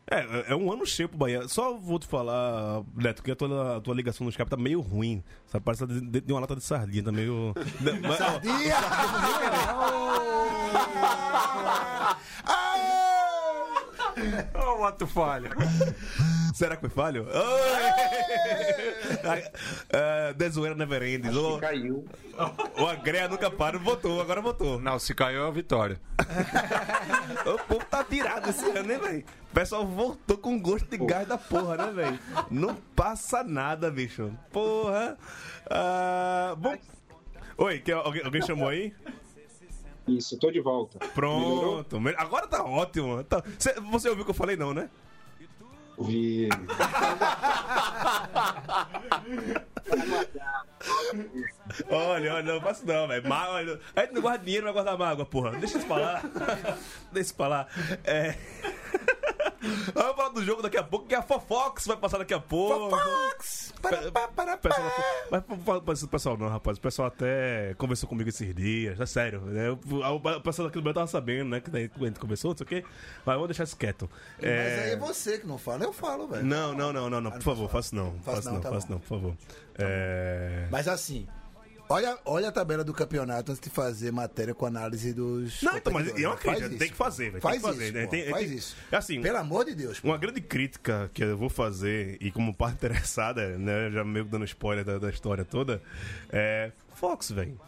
[0.09, 1.49] É, é um ano cheio pro Bahia.
[1.49, 4.81] Só vou te falar, Neto, que a tua, a tua ligação no Skype tá meio
[4.81, 5.25] ruim.
[5.47, 5.65] Sabe?
[5.65, 7.53] Parece de, de- de uma lata de sardinha, tá meio.
[7.81, 8.19] de- mas,
[14.55, 15.51] Ô, Mato Falha.
[16.55, 17.27] Será que foi falho?
[19.91, 21.29] é, Desoeira Never Ends.
[21.29, 22.05] Acho O, que caiu.
[22.79, 24.81] o Agrea nunca para, votou, agora votou.
[24.81, 26.01] Não, se caiu é a vitória.
[27.47, 29.25] O povo tá virado esse ano, né, velho?
[29.51, 32.19] O pessoal voltou com gosto de gás da porra, né, velho?
[32.51, 34.33] Não passa nada, bicho.
[34.53, 35.17] Porra.
[35.71, 36.77] Ah, bom.
[37.59, 38.93] Oi, alguém, alguém chamou aí?
[40.09, 40.99] Isso, tô de volta.
[41.01, 41.15] Melhorou?
[41.85, 42.01] Pronto.
[42.01, 43.23] Me- Agora tá ótimo.
[43.25, 44.89] Tá- Cê- você ouviu o que eu falei, não, né?
[45.99, 46.49] Vi.
[51.91, 53.25] Olha, olha, não faço não, velho.
[53.95, 55.53] A gente não guarda dinheiro, vai guardar mágoa, porra.
[55.53, 56.23] Deixa isso pra lá.
[57.13, 57.67] Deixa isso pra lá.
[58.05, 58.35] É.
[59.95, 62.97] Vamos falar do jogo daqui a pouco, que a Fofox vai passar daqui a pouco.
[62.97, 63.75] Fox!
[63.81, 66.79] Para, para, para, Pessoal, mas pessoal não, rapaz.
[66.79, 69.41] O pessoal até conversou comigo esses dias, é sério.
[69.43, 69.71] Né?
[69.71, 71.61] O, pessoal aqui do meu tava sabendo, né?
[71.61, 72.85] Que daí a gente conversou, não sei o quê.
[73.25, 74.11] Mas vamos deixar isso quieto.
[74.41, 76.45] Mas É, aí é você que não fala, eu falo, velho.
[76.45, 77.31] Não, não, não, não, não.
[77.33, 78.13] Por favor, faça não.
[78.21, 78.95] Faço Faça não, tá faça bom.
[78.95, 79.37] não, por favor.
[79.79, 80.67] É...
[80.71, 81.27] Mas assim,
[81.89, 85.63] olha, olha a tabela do campeonato antes de fazer matéria com análise dos.
[85.63, 86.79] Não, então, mas é uma Faz crítica, isso.
[86.79, 87.43] tem que fazer, velho.
[87.43, 88.07] Faz tem que fazer, isso, né?
[88.07, 88.77] Tem- faz tem- isso.
[88.93, 90.01] É assim, Pelo amor de Deus.
[90.01, 90.09] pô.
[90.09, 94.31] Uma grande crítica que eu vou fazer, e como parte interessada, né, já meio que
[94.31, 95.83] dando spoiler da, da história toda,
[96.31, 96.73] é.
[96.95, 97.59] Fox, velho.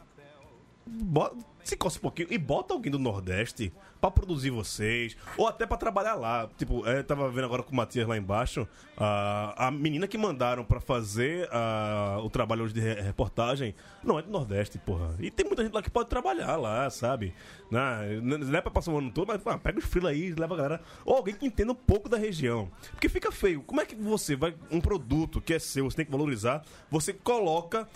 [0.87, 5.67] Bota- Se coça um pouquinho e bota alguém do Nordeste pra produzir vocês, ou até
[5.67, 6.49] pra trabalhar lá.
[6.57, 8.67] Tipo, é, tava vendo agora com o Matias lá embaixo,
[8.97, 14.19] a, a menina que mandaram pra fazer a- o trabalho hoje de re- reportagem não
[14.19, 15.15] é do Nordeste, porra.
[15.19, 17.35] E tem muita gente lá que pode trabalhar lá, sabe?
[17.71, 18.19] Né?
[18.23, 20.57] Não é pra passar o ano todo, mas ah, pega os freela aí, leva a
[20.57, 20.81] galera.
[21.05, 22.71] Ou alguém que entenda um pouco da região.
[22.93, 23.61] Porque fica feio.
[23.63, 24.55] Como é que você vai.
[24.71, 27.87] Um produto que é seu, você tem que valorizar, você coloca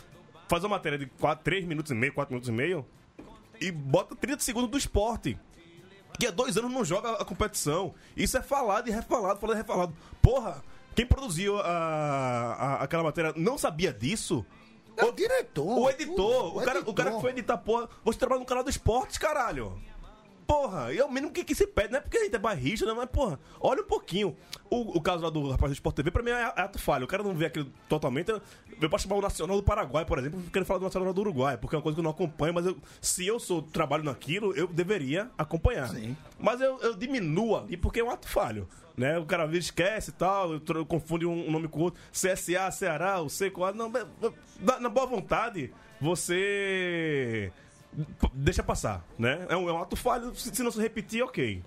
[0.49, 2.85] faz uma matéria de 4, 3 minutos e meio, 4 minutos e meio
[3.63, 5.39] e bota 30 segundos do esporte.
[6.19, 7.95] Que há dois anos não joga a competição.
[8.17, 9.95] Isso é falado e refalado, falado e refalado.
[10.21, 10.63] Porra,
[10.95, 14.45] quem produziu a, a- aquela matéria não sabia disso?
[14.97, 15.67] É o diretor.
[15.79, 18.63] O editor, tudo, o, cara, o cara que foi editar, porra, você trabalha no canal
[18.63, 19.81] do esportes, caralho.
[20.53, 22.39] Porra, e é o mínimo que, que se pede, não é porque a gente é
[22.39, 24.37] barrista, não, mas, porra, olha um pouquinho.
[24.69, 27.05] O, o caso lá do rapaz do Sport TV, pra mim é, é ato falho.
[27.05, 28.31] O cara não vê aquilo totalmente.
[28.79, 31.57] Eu posso chamar o Nacional do Paraguai, por exemplo, quero falar do Nacional do Uruguai,
[31.57, 34.55] porque é uma coisa que eu não acompanho, mas eu- se eu sou trabalho naquilo,
[34.55, 35.89] eu deveria acompanhar.
[35.89, 36.15] Sim.
[36.39, 38.69] Mas eu, eu diminuo ali porque é um ato falho.
[38.95, 39.19] Né?
[39.19, 40.51] O cara esquece e tal,
[40.87, 41.99] confunde um nome com o outro.
[42.13, 43.73] CSA, Ceará, o C A.
[43.73, 43.91] Não,
[44.61, 47.51] na, na boa vontade, você
[48.33, 49.47] deixa passar, né?
[49.49, 51.63] É um, é um ato falho, se, se não se repetir, ok.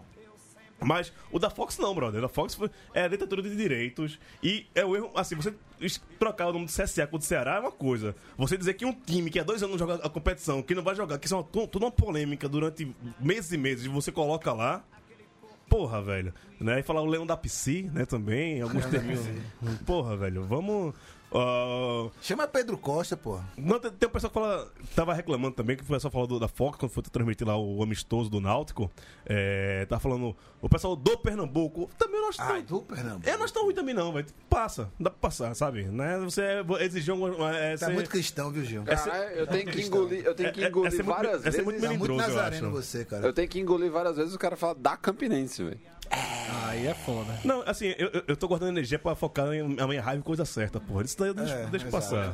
[0.79, 2.19] Mas o da Fox não, brother.
[2.19, 4.19] O da Fox foi, é a ditadura de direitos.
[4.43, 5.11] E é o erro.
[5.15, 5.53] Assim, você
[6.19, 8.15] trocar o nome do CSA com o do Ceará é uma coisa.
[8.38, 10.83] Você dizer que um time que há dois anos não joga a competição, que não
[10.83, 14.11] vai jogar, que isso é uma, tudo uma polêmica durante meses e meses, e você
[14.11, 14.83] coloca lá.
[15.69, 16.33] Porra, velho.
[16.59, 16.79] Né?
[16.79, 18.61] E falar o Leão da Psi, né, também.
[18.61, 19.19] Alguns termos.
[19.85, 20.43] Porra, velho.
[20.43, 20.93] Vamos.
[21.33, 23.39] Ah, Chama Pedro Costa, pô.
[23.57, 26.39] não, tem, tem um pessoal que fala, tava reclamando também, que o pessoal falou do-
[26.39, 28.89] da Fox, quando foi transmitir lá o amistoso do Náutico.
[29.25, 33.29] É, tá falando, o pessoal do Pernambuco, também nós Ai, do Pernambuco.
[33.29, 34.27] É, nós tão ruim também não, velho.
[34.49, 35.83] Passa, dá pra passar, sabe?
[35.83, 36.17] Né?
[36.19, 37.55] Você é- exigir alguma.
[37.55, 38.83] É, Tá ser- muito cristão, viu, Gil?
[38.83, 41.43] Cara, eu tenho que engolir, eu tenho que é- é engolir ser muito- várias é
[41.49, 41.63] vezes.
[41.63, 42.75] muito Tá muito eu nazareno acho.
[42.75, 43.25] você, cara.
[43.25, 45.79] Eu tenho que engolir várias vezes o cara fala da Campinense, velho.
[46.67, 47.33] Aí é foda.
[47.43, 50.45] Não, assim, eu, eu- tô guardando energia pra focar em, a minha raiva em coisa
[50.45, 51.03] certa, porra.
[51.03, 52.33] Isso daí eu deixo, É, deixo passar.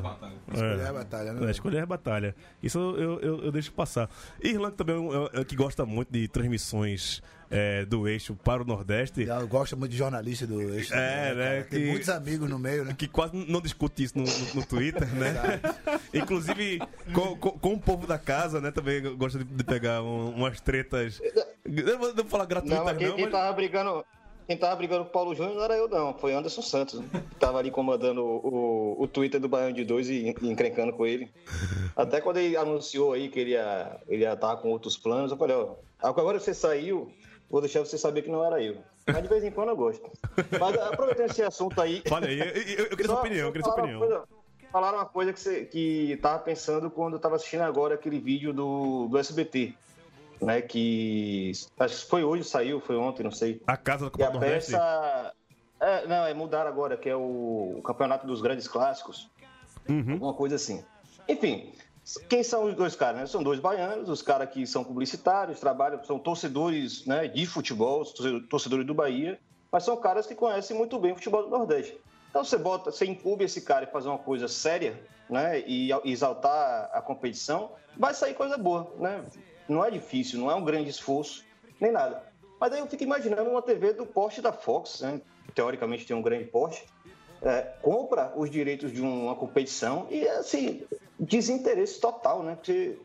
[0.51, 1.47] Escolher a batalha, né?
[1.47, 2.35] É, escolher a batalha.
[2.61, 4.09] Isso eu, eu, eu deixo passar.
[4.43, 7.21] Irlanda também é um- é, é que gosta muito de transmissões
[7.51, 9.23] é, do eixo para o Nordeste.
[9.23, 10.93] Eu gosto muito de jornalista do eixo.
[10.93, 11.63] É, né, cara?
[11.69, 12.95] Tem que- muitos amigos no meio, né?
[12.97, 15.59] que quase não discute isso no, no- no Twitter, né?
[16.13, 16.79] Inclusive,
[17.13, 18.71] com, com- com o povo da casa, né?
[18.71, 21.19] Também gosta de, de pegar um- umas tretas.
[21.65, 23.31] Eu não vou, não falar Não, gratuitas, mas quem, não, quem mas.
[23.33, 24.05] tava brigando.
[24.47, 26.13] Quem tava brigando com o Paulo Júnior não era eu, não.
[26.17, 26.99] Foi Anderson Santos.
[26.99, 27.05] Né?
[27.39, 31.05] Tava ali comandando o, o, o Twitter do Baiano de Dois e, e encrencando com
[31.05, 31.31] ele.
[31.95, 35.31] Até quando ele anunciou aí que ele ia estar ele ia tá com outros planos,
[35.31, 37.09] eu falei, ó, agora você saiu,
[37.51, 38.77] vou deixar você saber que não era eu.
[39.05, 40.09] Mas de vez em quando eu gosto.
[40.59, 42.01] Mas aproveitando esse assunto aí.
[42.09, 43.99] Olha aí, eu, eu- eu queria sua opinião, eu queria sua opinião.
[43.99, 44.23] uma coisa-
[44.71, 48.53] Falaram uma coisa que, você, que tava pensando quando eu tava assistindo agora aquele vídeo
[48.53, 49.73] do, do SBT.
[50.41, 53.61] Né, que acho que foi hoje, saiu, foi ontem, não sei.
[53.67, 54.71] A casa da Copa a do Nordeste.
[54.71, 55.33] peça.
[55.79, 59.29] É, não, é mudar agora, que é o, o campeonato dos grandes clássicos.
[59.87, 60.13] Uhum.
[60.13, 60.83] Alguma coisa assim.
[61.27, 61.71] Enfim,
[62.27, 63.21] quem são os dois caras?
[63.21, 63.27] Né?
[63.27, 68.03] São dois baianos, os caras que são publicitários, trabalham, são torcedores né, de futebol,
[68.49, 69.39] torcedores do Bahia,
[69.71, 71.97] mas são caras que conhecem muito bem o futebol do Nordeste.
[72.29, 76.89] Então você bota, você incube esse cara e fazer uma coisa séria, né, e exaltar
[76.91, 79.23] a competição, vai sair coisa boa, né?
[79.67, 81.45] Não é difícil, não é um grande esforço,
[81.79, 82.23] nem nada.
[82.59, 85.21] Mas aí eu fico imaginando uma TV do porte da Fox, né?
[85.53, 86.85] teoricamente tem um grande porte,
[87.41, 90.83] é, compra os direitos de uma competição e, assim,
[91.19, 92.55] desinteresse total, né?
[92.55, 92.97] Porque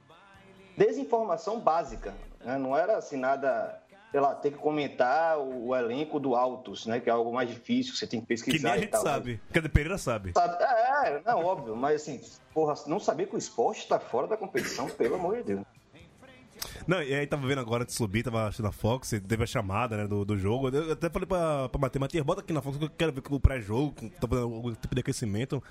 [0.76, 2.58] desinformação básica, né?
[2.58, 7.00] Não era, assim, nada, sei lá, ter que comentar o, elenco do Autos, né?
[7.00, 9.02] Que é algo mais difícil, você tem que pesquisar Que nem a e gente tal.
[9.02, 9.40] sabe.
[9.52, 10.32] Cadê Pereira sabe?
[10.32, 10.62] Sabe?
[10.62, 12.20] É, é, não, óbvio, mas assim,
[12.52, 15.66] porra, não saber que o esporte está fora da competição, pelo amor de Deus.
[16.86, 19.96] Não, e aí tava vendo agora de subir, tava assistindo a Fox, teve a chamada,
[19.96, 20.68] né, do, do jogo.
[20.68, 23.22] Eu até falei pra, pra Matheus, Matheus, bota aqui na Fox que eu quero ver
[23.30, 25.62] o pré-jogo, tá fazendo algum tipo de aquecimento.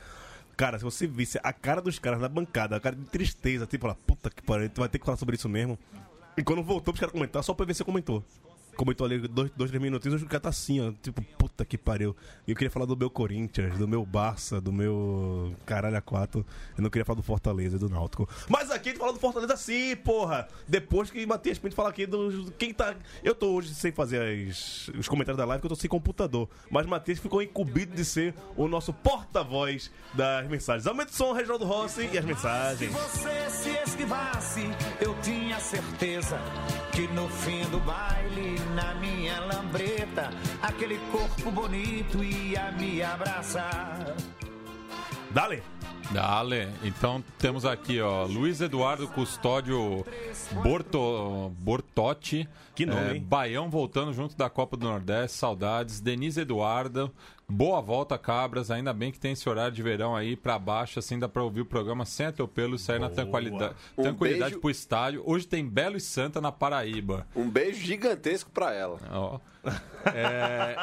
[0.57, 3.87] Cara, se você visse a cara dos caras na bancada, a cara de tristeza, tipo,
[3.87, 5.77] lá, puta que pariu, tu vai ter que falar sobre isso mesmo.
[6.37, 8.23] E quando voltou pros caras comentar, só ver se comentou.
[8.75, 12.15] Comentou ali dois, dois três minutinhos, o cara tá assim, ó, tipo, puta que pariu.
[12.47, 16.45] E eu queria falar do meu Corinthians, do meu Barça, do meu caralho a quatro.
[16.77, 18.27] Eu não queria falar do Fortaleza do Náutico.
[18.49, 20.47] Mas aqui a gente fala do Fortaleza sim, porra!
[20.67, 22.51] Depois que Matias Pinto fala aqui do.
[22.57, 22.95] Quem tá.
[23.23, 26.49] Eu tô hoje sem fazer as- os comentários da live, porque eu tô sem computador.
[26.69, 30.85] Mas Matias ficou incumbido de ser o nosso porta-voz das mensagens.
[30.87, 32.91] Aumenta o som, Reginaldo Rossi e as mensagens.
[32.91, 34.61] você se esquivasse,
[34.99, 36.37] eu tinha certeza
[36.91, 40.29] que no fim do baile, na minha lambreta,
[40.61, 44.15] aquele corpo bonito ia me abraçar.
[45.31, 45.61] Dale!
[46.11, 46.69] Dale.
[46.83, 50.05] Então temos aqui, ó, Luiz Eduardo Custódio
[50.63, 52.47] Borto, Bortotti.
[52.75, 53.21] Que nome, é, hein?
[53.21, 56.01] Baião voltando junto da Copa do Nordeste, saudades.
[56.01, 57.09] Denise Eduardo,
[57.47, 58.69] boa volta, Cabras.
[58.69, 61.61] Ainda bem que tem esse horário de verão aí pra baixo, assim dá pra ouvir
[61.61, 64.61] o programa sem atropelo e sair na tranquilidade, Um tranquilidade beijo.
[64.61, 65.23] pro estádio.
[65.25, 67.25] Hoje tem Belo e Santa na Paraíba.
[67.35, 68.99] Um beijo gigantesco pra ela.
[69.09, 69.39] Ó.
[70.13, 70.75] É,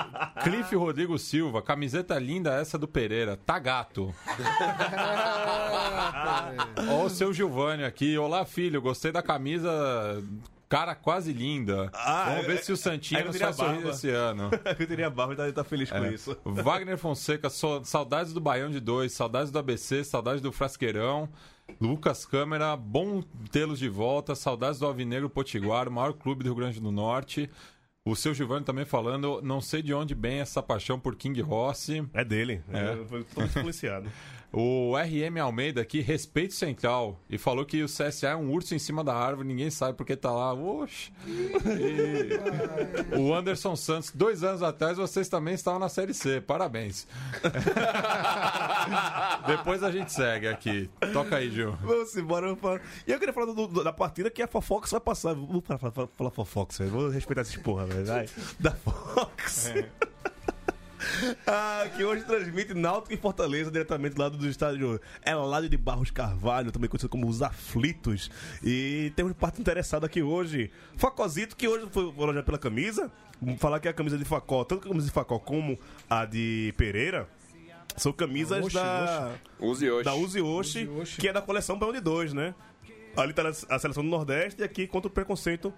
[0.43, 4.13] Cliff Rodrigo Silva, camiseta linda essa do Pereira, tá gato.
[6.91, 9.71] Ó o seu Giovanni aqui, olá filho, gostei da camisa,
[10.73, 11.91] cara quase linda.
[11.93, 13.91] Ah, Vamos ver é- se o Santinho é faz sorrir barba.
[13.91, 14.51] esse ano.
[14.79, 16.15] eu teria barba, então ele tá feliz com É.
[16.15, 16.35] isso.
[16.45, 21.29] Wagner Fonseca, so- saudades do Baião de dois, saudades do ABC, saudades do Frasqueirão.
[21.81, 26.57] Lucas Câmara, bom tê-los de volta, saudades do Alvinegro Potiguar, o maior clube do Rio
[26.57, 27.51] Grande do Norte.
[28.05, 32.05] O seu Giovanni também falando, não sei de onde vem essa paixão por King Rossi.
[32.13, 32.61] É dele.
[32.73, 32.95] É.
[33.01, 33.05] É.
[33.07, 34.11] Foi todo influenciado.
[34.55, 38.79] O RM Almeida aqui, respeito central, e falou que o CSA é um urso em
[38.79, 40.53] cima da árvore, ninguém sabe porque tá lá.
[40.53, 41.11] Oxi.
[41.65, 47.07] E o Anderson Santos, dois anos atrás vocês também estavam na Série C, parabéns.
[49.47, 50.91] Depois a gente segue aqui.
[51.13, 51.73] Toca aí, Gil.
[51.83, 52.47] Vamos embora.
[52.47, 52.81] vamos falar.
[53.07, 55.35] E eu queria falar do- do- da partida que a Fofox vai passar.
[55.35, 56.91] Vou falar, falar, falar Fofox, velho.
[56.91, 58.05] Vou respeitar essas porra, velho.
[58.05, 58.29] Vai.
[58.61, 59.73] Da Fox.
[61.47, 66.71] Ah, que hoje transmite Náutico e Fortaleza diretamente lá do estádio Eládio de Barros Carvalho,
[66.73, 68.31] também conhecido como Os Aflitos.
[68.63, 70.71] E temos parte interessada aqui hoje.
[70.97, 73.11] Facozito, que hoje foi elogiado pela camisa.
[73.41, 76.73] Vamos falar que a camisa de Facó, tanto a camisa de Facó como a de
[76.77, 77.29] Pereira,
[77.97, 80.05] são camisas Oxe, da Use hoje.
[80.05, 81.21] da Uzi Uzi Oshi.
[81.21, 82.55] que é da coleção Bão de 2, né?
[83.17, 85.73] Ali tá a seleção do Nordeste e aqui contra o preconceito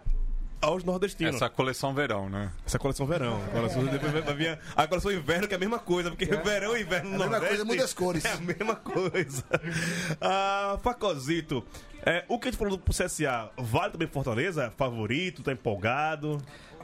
[0.64, 1.36] aos nordestinos.
[1.36, 2.50] Essa coleção verão, né?
[2.66, 3.40] Essa coleção verão.
[3.46, 6.76] A coleção, depois vai- vir a coleção inverno, que é a mesma coisa, porque verão
[6.76, 8.24] e inverno no É a mesma Nordeste coisa, muda as cores.
[8.24, 9.44] É a mesma coisa.
[10.20, 11.64] Ah, Facozito,
[12.04, 14.72] é, o que a gente falou pro CSA, vale também Fortaleza?
[14.76, 16.38] Favorito, tá empolgado?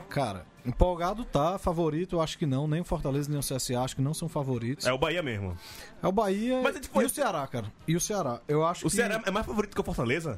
[0.09, 2.67] Cara, empolgado tá, favorito, eu acho que não.
[2.67, 4.85] Nem o Fortaleza nem o CSA, acho que não são favoritos.
[4.85, 5.57] É o Bahia mesmo.
[6.03, 7.71] É o Bahia Mas foi- e o Ceará, cara.
[7.87, 8.41] E o Ceará.
[8.47, 8.95] Eu acho O que.
[8.97, 10.37] Ceará é mais favorito que o Fortaleza?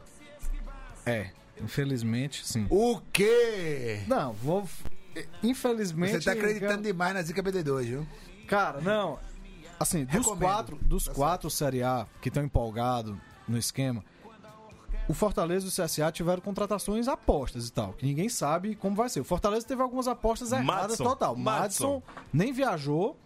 [1.06, 2.66] É, infelizmente, sim.
[2.70, 4.02] O quê?
[4.08, 4.68] Não, vou.
[5.42, 6.14] Infelizmente.
[6.14, 8.08] Você tá acreditando eu- demais na Zica BD2, viu?
[8.48, 9.20] Cara, não.
[9.80, 10.40] Assim, dos Recomendo.
[10.42, 13.16] quatro, dos Tá quatro Série A que estão empolgados
[13.48, 14.04] no esquema,
[15.08, 19.10] o Fortaleza e o CSA tiveram contratações apostas e tal, que ninguém sabe como vai
[19.10, 19.20] ser.
[19.20, 20.66] O Fortaleza teve algumas apostas erradas
[20.98, 21.04] Madison.
[21.04, 21.36] total.
[21.36, 22.02] Madison.
[22.32, 23.18] Nem viajou,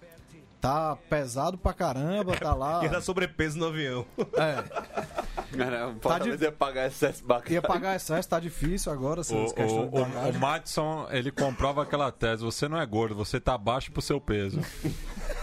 [0.59, 2.83] tá pesado pra caramba, tá lá.
[2.83, 4.05] Era sobrepeso no avião.
[4.17, 4.63] É,
[5.55, 7.53] Cara, o Fortaleza de- ia pagar excesso bacana.
[7.53, 12.43] ia pagar excesso, tá difícil agora, O, o, o, o Madison, ele comprova aquela tese:
[12.43, 14.59] você não é gordo, você tá baixo pro seu peso.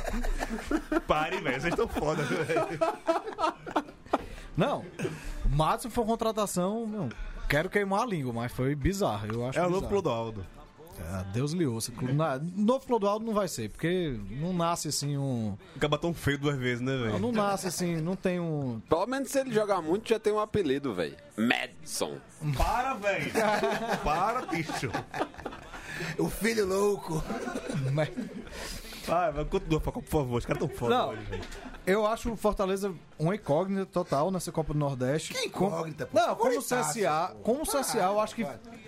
[1.07, 2.69] Pare, velho, vocês estão foda, velho.
[4.57, 4.85] Não,
[5.45, 7.09] o Madison foi uma contratação, não,
[7.49, 10.47] quero queimar a língua, mas foi bizarro, eu acho É o novo Clodoaldo.
[11.00, 11.92] É, Deus lhe ouça.
[12.12, 15.57] Na- Novo Clodoaldo não vai ser, porque não nasce assim um.
[15.76, 17.18] Acaba tão feio duas vezes, né, velho?
[17.18, 18.80] Não nasce assim, não tem um.
[18.88, 21.16] Pelo menos se ele jogar muito, já tem um apelido, velho.
[21.37, 22.16] Madison.
[22.57, 23.30] Para, velho!
[24.04, 24.90] Para, bicho!
[26.18, 27.22] O filho louco.
[29.07, 30.38] Vai, vai, continua, Facó, por favor.
[30.38, 31.09] Os caras tão foda Não.
[31.11, 31.43] hoje, velho.
[31.87, 35.35] Eu acho o Fortaleza uma incógnita total nessa Copa do Nordeste.
[35.35, 36.19] Que incógnita, pô.
[36.19, 37.38] Não, como o Favoritaço, CSA, pô.
[37.43, 38.47] como o CSA, eu acho que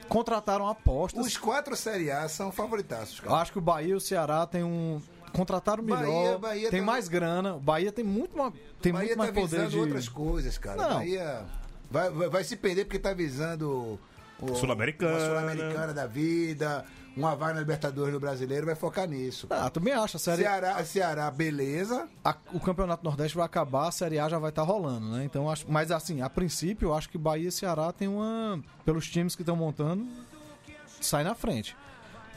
[0.09, 1.27] contrataram apostas.
[1.27, 3.43] Os quatro Série A são favoritaços, Eu cara.
[3.43, 5.01] acho que o Bahia e o Ceará tem um.
[5.33, 7.57] Contrataram melhor, Bahia- Bahia tem tá- mais grana.
[7.57, 8.51] O Bahia tem muito, ma-
[8.81, 9.79] tem Bahia muito mais tá poder visando de.
[9.79, 10.77] outras coisas, cara.
[10.89, 10.95] Não.
[10.97, 11.45] Bahia
[11.91, 13.99] vai, vai, vai se perder porque tá visando
[14.41, 15.13] o, Sul-Americana.
[15.19, 19.47] uma Sul-Americana da vida, uma vaga na Libertadores do Brasileiro, vai focar nisso.
[19.51, 20.17] Ah, também acho.
[20.17, 22.09] A série, Ceará, Ceará, beleza.
[22.25, 25.25] a- o Campeonato Nordeste vai acabar, a Série A já vai estar rolando, né?
[25.25, 29.09] Então acho, mas assim, a princípio, eu acho que Bahia e Ceará tem uma, pelos
[29.09, 30.07] times que estão montando,
[31.01, 31.77] sai na frente.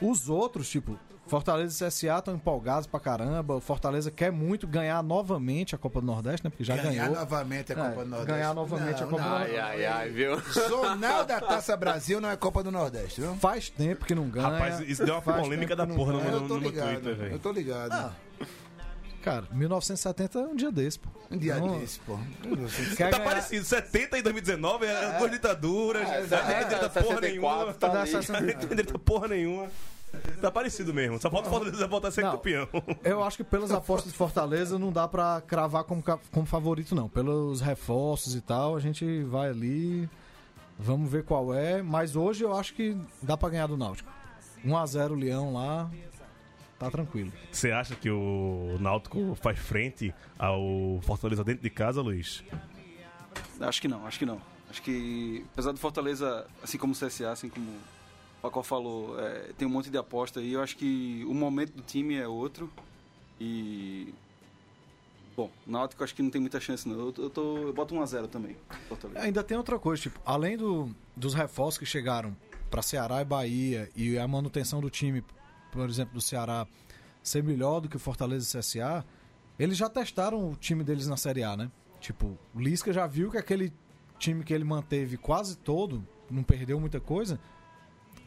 [0.01, 0.97] Os outros, tipo
[1.29, 3.55] Fortaleza e CSA estão empolgados pra caramba.
[3.55, 6.49] O Fortaleza quer muito ganhar novamente a Copa do Nordeste, né?
[6.49, 7.15] Porque já ganhar ganhou.
[7.19, 8.31] novamente a É, Copa do Nordeste.
[8.33, 10.39] ganhar novamente a Copa do Ai, ai, ai, viu?
[10.69, 13.35] Zonal da Taça Brasil não é Copa do Nordeste, viu?
[13.35, 14.47] Faz tempo que não ganha.
[14.49, 16.69] Rapaz, isso deu uma Faz polêmica da não porra no, no, eu tô no meu
[16.71, 17.31] ligado, Twitter, velho.
[17.33, 17.91] eu tô ligado.
[17.93, 18.11] Ah,
[19.21, 21.09] Cara, 1970 é um dia desse, pô.
[21.29, 22.17] Um dia Não- desse, pô.
[22.95, 26.17] Quer Tá ganhar- parecido, 70 e 2019, é, duas ditaduras, não
[26.61, 27.73] entendeu porra nenhuma.
[27.73, 28.11] tá Dá ali.
[28.11, 29.67] 60 Não entendeu porra nenhuma.
[30.41, 32.31] Tá parecido mesmo, só falta o Fortaleza voltar a ser Não.
[32.31, 32.67] campeão.
[33.03, 37.09] Eu acho que pelas apostas de Fortaleza não dá pra cravar como, como favorito, não.
[37.09, 40.09] Pelos reforços e tal, a gente vai ali,
[40.77, 41.81] vamos ver qual é.
[41.81, 44.09] Mas hoje eu acho que dá pra ganhar do Náutico.
[44.65, 45.89] 1x0 Leão lá,
[46.77, 47.31] tá tranquilo.
[47.51, 52.43] Você acha que o Náutico faz frente ao Fortaleza dentro de casa, Luiz?
[53.59, 54.41] Acho que não, acho que não.
[54.69, 57.65] Acho que, apesar do Fortaleza, assim como o CSA, assim como
[58.39, 61.73] o Paco falou, é, tem um monte de aposta aí, eu acho que o momento
[61.73, 62.71] do time é outro.
[63.39, 64.13] E.
[65.35, 66.97] Bom, Náutico acho que não tem muita chance, não.
[66.97, 68.55] Eu, eu, tô, eu boto 1x0 também.
[68.87, 69.19] Fortaleza.
[69.21, 72.35] Ainda tem outra coisa, tipo, além do, dos reforços que chegaram
[72.69, 75.23] pra Ceará e Bahia e a manutenção do time,
[75.71, 76.65] por exemplo, do Ceará
[77.21, 79.05] ser melhor do que o Fortaleza e CSA,
[79.57, 81.69] eles já testaram o time deles na Série A, né?
[81.99, 83.73] Tipo, o Lisca já viu que aquele
[84.17, 87.39] time que ele manteve quase todo, não perdeu muita coisa,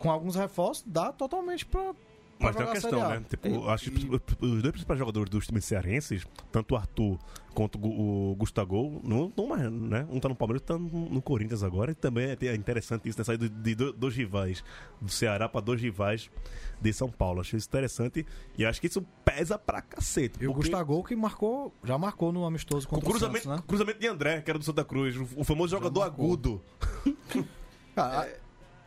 [0.03, 1.95] com alguns reforços, dá totalmente pra,
[2.41, 3.23] Mas tem uma a questão, né?
[3.31, 4.07] Tipo, acho que
[4.41, 7.19] os dois principais jogadores dos times cearenses, tanto o Arthur
[7.55, 10.07] quanto o Gu- o Gustavo, não estão mais, né?
[10.11, 11.93] Um tá no Palmeiras, outro tá no, Corinthians agora.
[11.93, 13.25] E também é é interessante isso, né?
[13.25, 14.65] Sair de, de do- dois rivais
[15.01, 16.29] do Ceará para dois rivais
[16.81, 17.41] de São Paulo.
[17.43, 18.27] Achei isso interessante
[18.59, 20.43] e acho que isso pesa pra cacete.
[20.43, 23.65] E o Gustavo que marcou, já marcou no amistoso O contra o, cruzamento, Santos, né?
[23.69, 26.25] cruzamento de André, que era do Santa Cruz, o, o famoso jogador marcou.
[26.27, 26.63] agudo.
[27.95, 28.42] Ah, o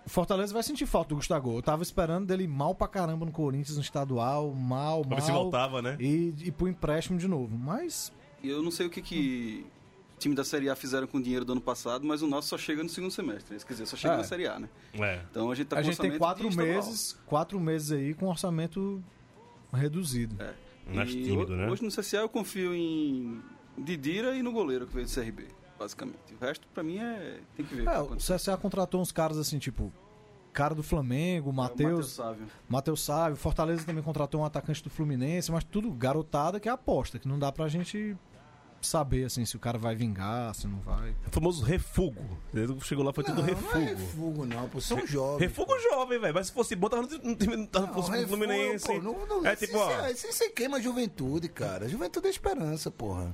[0.07, 1.57] Fortaleza vai sentir falta do Gustavo.
[1.57, 5.19] Eu tava esperando dele mal pra caramba no Corinthians, no estadual, mal, Pra mal.
[5.19, 5.97] ver se voltava, né?
[5.99, 7.57] E, e pro empréstimo de novo.
[7.57, 8.11] Mas
[8.43, 9.65] eu não sei o que que
[10.19, 12.57] time da Série A fizeram com o dinheiro do ano passado, mas o nosso só
[12.57, 13.57] chega no segundo semestre.
[13.59, 14.17] Quer dizer, só chega É.
[14.17, 14.69] na Série A, né?
[14.93, 15.21] É.
[15.29, 18.27] Então a gente tá a com gente tem orçamento quatro meses, quatro meses aí com
[18.27, 19.03] orçamento
[19.73, 20.35] reduzido.
[20.41, 20.53] É.
[20.93, 21.67] Mais tímido, né?
[21.69, 23.41] Hoje no CSA eu confio em
[23.77, 25.47] Didira e no goleiro que veio do CRB,
[25.77, 26.33] basicamente.
[26.39, 27.39] O resto, pra mim, é.
[27.55, 27.87] Tem que ver.
[27.87, 28.15] É, o.
[28.15, 29.91] CSA contratou uns caras assim, tipo,
[30.53, 32.47] cara do Flamengo, É Matheus, Sávio.
[32.67, 37.19] Matheus Sávio, Fortaleza também contratou um atacante do Fluminense, mas tudo garotada que é aposta,
[37.19, 38.15] que não dá pra gente
[38.85, 41.11] saber assim se o cara vai vingar, se não vai.
[41.27, 42.21] O famoso refugo.
[42.53, 43.73] Ele chegou lá, foi tudo Não, refugo.
[43.73, 44.79] não é refugo, não, pô.
[44.79, 45.41] São jovens.
[45.41, 46.33] Refugo jovem, velho.
[46.33, 48.85] Mas se fosse bom, tava no time tava Não, refugo, Fluminense.
[48.85, 50.07] pô, não- não- é tipo, ó.
[50.07, 51.89] Isso você queima a juventude, cara.
[51.89, 53.33] Juventude é esperança, porra.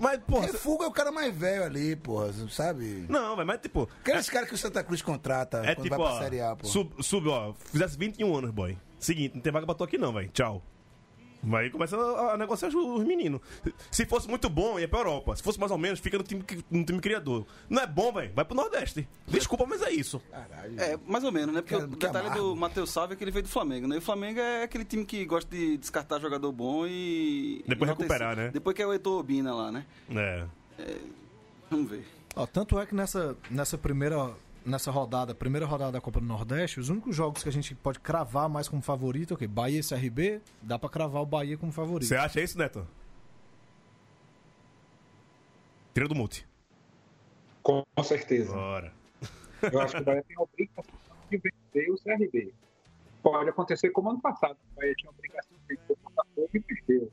[0.00, 0.46] Mas, porra.
[0.46, 3.06] Refugo é o cara mais velho ali, porra, sabe?
[3.08, 3.88] Não, velho, mas tipo.
[4.00, 6.18] Aqueles caras que o Santa Cruz contrata É quando tipo, vai pra ó.
[6.20, 6.72] Série A, porra.
[6.72, 7.52] Sub, sub, ó.
[7.54, 8.76] Fizesse 21 anos, boy.
[8.98, 10.28] Seguinte, não tem vaga pra tu aqui, não, velho.
[10.32, 10.62] Tchau.
[11.42, 13.40] Mas aí começa a, a negociar os- os meninos.
[13.90, 15.34] Se fosse muito bom, ia pra Europa.
[15.34, 17.44] Se fosse mais ou menos, fica no time, no time criador.
[17.68, 18.32] Não é bom, velho?
[18.34, 19.08] Vai pro Nordeste.
[19.26, 20.22] Desculpa, mas é isso.
[20.30, 20.80] Caralho.
[20.80, 21.60] É, mais ou menos, né?
[21.60, 22.44] Porque Que- o detalhe amargo.
[22.50, 23.96] do Matheus Sávio é que ele veio do Flamengo, né?
[23.96, 27.64] E o Flamengo é aquele time que gosta de descartar jogador bom e.
[27.66, 28.10] Depois enaltecer.
[28.12, 28.50] recuperar, né?
[28.52, 29.84] Depois que é o Heitor Obina lá, né?
[30.14, 30.44] É.
[31.70, 32.06] Vamos ver.
[32.36, 34.30] Ó, tanto é que nessa, nessa primeira
[34.64, 38.00] nessa rodada, primeira rodada da Copa do Nordeste, os únicos jogos que a gente pode
[38.00, 42.08] cravar mais como favorito, ok, Bahia e CRB, dá pra cravar o Bahia como favorito.
[42.08, 42.86] Você acha isso, Neto?
[45.94, 46.46] Tira do mute.
[47.62, 48.52] Com certeza.
[48.52, 48.92] Bora.
[49.70, 50.94] Eu acho que o Bahia tem a obrigação
[51.30, 52.54] de vencer o CRB.
[53.22, 54.56] Pode acontecer como ano passado.
[54.72, 57.12] O Bahia tinha a obrigação de vencer o Botafogo e perdeu.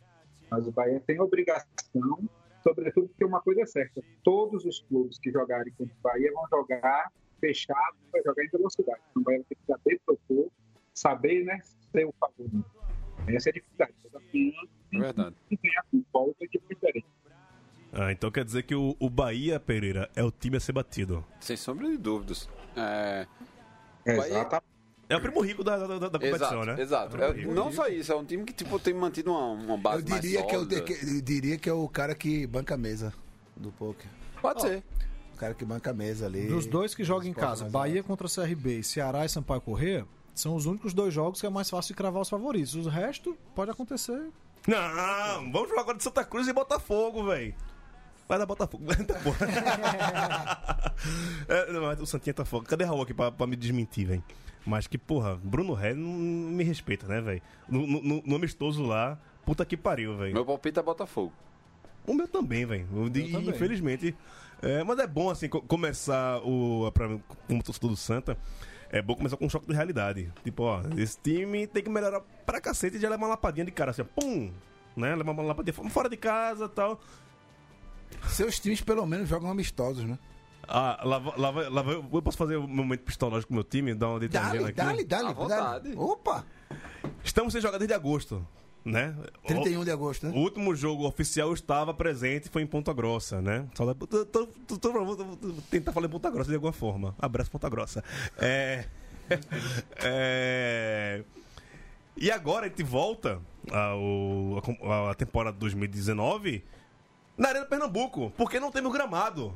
[0.50, 2.30] Mas o Bahia tem a obrigação,
[2.64, 6.48] sobretudo porque uma coisa é certa: todos os clubes que jogarem contra o Bahia vão
[6.50, 9.00] jogar fechado, vai jogar em velocidade.
[9.12, 10.52] Então o Bahia tem que saber propor,
[10.94, 11.60] saber né,
[11.92, 12.66] ser o favorito.
[13.28, 13.94] Essa é a dificuldade.
[14.04, 14.54] O desafio
[14.94, 15.36] É verdade.
[15.52, 17.06] é ganhar com volta de diferente.
[17.92, 21.26] Ah, então quer dizer que o, o Bahia, Pereira, é o time a ser batido.
[21.40, 22.48] Sem sombra de dúvidas.
[22.76, 23.26] É,
[24.06, 24.64] Exatamente.
[25.10, 26.82] É o primo rico da, da, da- competição, exato, né?
[26.82, 27.18] exato.
[27.18, 29.78] É É, não só isso, é um time que tipo, tem mantido uma, uma Eu
[29.78, 30.82] base mais diria que, é o, sólida.
[30.82, 33.12] que- eu diria que é o cara que banca a mesa
[33.58, 34.06] do poker.
[34.40, 34.84] Pode ser.
[35.40, 36.48] O cara que banca a mesa ali.
[36.48, 40.54] Dos dois que jogam em casa, Bahia contra CRB, e Ceará e Sampaio Corrêa, são
[40.54, 42.76] os únicos dois jogos que é mais fácil de cravar os favoritos.
[42.76, 44.22] O resto pode acontecer.
[44.68, 47.56] Não, vamos falar agora de Santa Cruz e Botafogo, velho.
[48.28, 48.84] Vai dar Botafogo.
[49.08, 50.94] Tá
[51.48, 52.66] é, não, o Santinha tá fogo.
[52.66, 54.24] Cadê Raul aqui pra, pra me desmentir, velho?
[54.66, 57.42] Mas que, porra, Bruno Ré não me respeita, né, velho?
[57.70, 60.34] No, no, no- amistoso lá, puta que pariu, velho.
[60.34, 61.32] Meu palpite é Botafogo.
[62.06, 62.86] O meu também, velho.
[63.10, 63.54] De- também.
[64.62, 66.92] É, mas é bom, assim, co- começar o.
[66.94, 67.08] Pra,
[67.48, 68.38] como torcedor do Santa,
[68.90, 70.32] é bom começar com um choque de realidade.
[70.44, 73.72] Tipo, ó, esse time tem que melhorar pra cacete e já levar uma lapadinha de
[73.72, 74.52] cara, assim, ó, pum!
[74.98, 75.16] Né?
[75.16, 77.00] Levar uma lapadinha fo- fora de casa e tal.
[78.28, 80.18] Seus times pelo menos jogam amistosos, né?
[80.68, 81.84] Ah, lá, vai- lá, lá
[82.14, 85.14] eu posso fazer um momento pistológico com o meu time, dar uma deitadinha Dale, aqui.
[85.16, 85.84] À vontade.
[85.90, 85.96] dale.
[85.98, 86.46] Opa!
[87.24, 88.46] Estamos sem jogar desde agosto,
[88.90, 89.16] né?
[89.46, 90.38] 31 de agosto, O né?
[90.38, 93.68] último jogo oficial estava presente foi em Ponta Grossa, né?
[93.76, 97.16] Só tô, tô, tô, tô- tentar falar em Ponta Grossa de alguma forma.
[97.20, 98.04] Abraço, Ponta Grossa.
[98.38, 98.86] É.
[100.04, 101.24] é,
[102.18, 103.40] E agora a gente volta
[103.72, 104.62] ao,
[104.92, 106.64] a, a temporada 2019
[107.38, 109.54] na Arena Pernambuco, porque não temos gramado.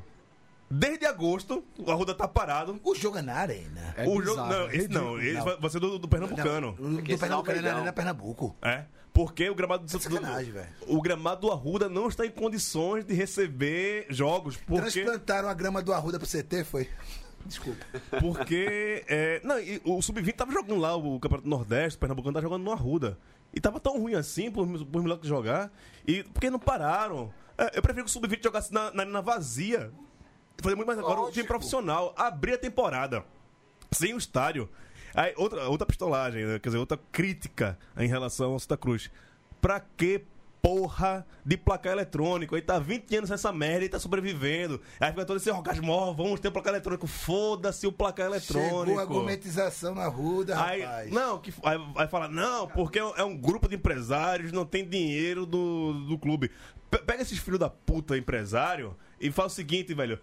[0.76, 2.80] Desde agosto, o Arruda tá parado.
[2.84, 3.94] O jogo é na arena.
[3.96, 5.60] É o jogo, não, é esse não, esse Não.
[5.60, 6.76] vai, ser do, do Pernambucano.
[6.80, 8.56] Não, do esse Pernambuco é na arena Pernambuco.
[8.60, 10.68] É, porque o gramado do, É sacanagem, velho.
[10.88, 15.80] o gramado do Arruda não está em condições de receber jogos, porque Transplantaram a grama
[15.84, 16.90] do Arruda pro CT, foi?
[17.46, 17.86] Desculpa.
[18.20, 22.44] porque é, não, e o sub-20 tava jogando lá o Campeonato Nordeste, o Pernambucano tava
[22.44, 23.20] jogando no Arruda.
[23.54, 25.72] E tava tão ruim assim por, por moleque jogar
[26.08, 27.32] e porque não pararam.
[27.56, 29.92] É, eu prefiro que o sub-20 jogasse na, na arena vazia.
[30.62, 31.48] Fazer muito mais agora o time Lógico.
[31.48, 33.24] profissional, abrir a temporada
[33.92, 34.70] sem o estádio.
[35.14, 36.60] Aí, outra, outra pistolagem, né?
[36.60, 39.12] quer dizer, outra crítica em relação ao Santa Cruz.
[39.62, 40.24] Pra que
[40.62, 42.56] porra de placar eletrônico.
[42.56, 44.80] Ele tá 20 anos nessa merda e tá sobrevivendo.
[44.98, 47.06] Aí fica todo esse orgasmo, ó, vamos ter placar eletrônico.
[47.06, 48.86] Foda-se o placar eletrônico.
[48.86, 51.12] Chegou a gourmetização na ruda, Aí, rapaz.
[51.12, 55.46] não, que, aí, aí fala, não, porque é um grupo de empresários, não tem dinheiro
[55.46, 56.50] do, do clube.
[56.90, 60.18] Pe- Pega esses filhos da puta empresário e fala o seguinte, velho.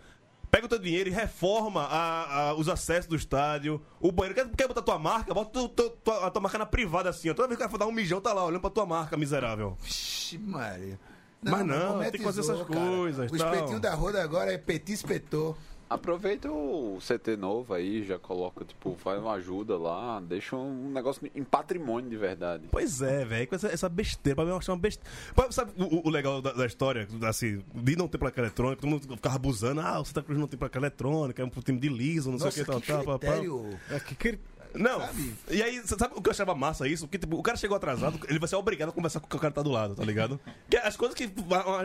[0.51, 4.35] Pega o teu dinheiro e reforma a- a- os acessos do estádio, o banheiro.
[4.35, 5.33] Quer, quer botar tua marca?
[5.33, 7.35] Bota tu- tu- tua- a tua marca na privada assim, ó.
[7.35, 9.17] Toda vez que o cara for dar um mijão, tá lá olhando pra tua marca,
[9.17, 9.77] miserável.
[9.81, 10.99] Vixe, Maria.
[11.43, 13.55] Mas não, tem que fazer essas gourmetizou, coisas, O tal.
[13.55, 15.57] espetinho da roda agora é petit espetor.
[15.91, 21.29] Aproveita o CT novo aí, já coloca, tipo, faz uma ajuda lá, deixa um negócio
[21.35, 22.69] em patrimônio de verdade.
[22.71, 25.11] Pois é, velho, com essa, essa besteira, pra mim eu acho uma besteira.
[25.51, 29.17] Sabe o, o legal da, da história, assim, de não ter placa eletrônica, todo mundo
[29.17, 32.31] ficava abusando, ah, o Santa Cruz não tem placa eletrônica, é um time de liso,
[32.31, 33.19] não Nossa, sei o que, tal, que tal, pá.
[33.19, 33.77] critério.
[33.91, 34.41] É que cri-
[34.73, 35.35] Não, Sabe?
[35.51, 37.09] e aí, sabe o que eu achava massa isso?
[37.09, 39.51] Porque, tipo, o cara chegou atrasado, ele vai ser obrigado a conversar com o cara
[39.51, 40.39] que tá do lado, tá ligado?
[40.71, 41.29] Que é as coisas que.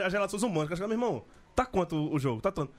[0.05, 1.23] As relações humanas, que eu achava, meu irmão,
[1.55, 2.39] tá quanto o jogo?
[2.39, 2.71] Tá tanto.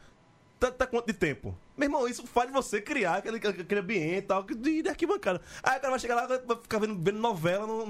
[0.58, 1.54] Tá quanto de tempo?
[1.76, 5.40] Meu irmão, isso faz você criar aquele, aquele ambiente e tal, que- de, de arquibancada.
[5.62, 7.84] Aí o cara vai chegar lá e vai ficar vendo, vendo novela no,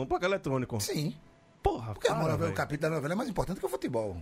[0.00, 0.78] no placar eletrônico.
[0.80, 1.16] Sim.
[1.62, 2.54] Porra, Porque a para, novela, o velho.
[2.54, 4.16] capítulo da novela é mais importante que o futebol.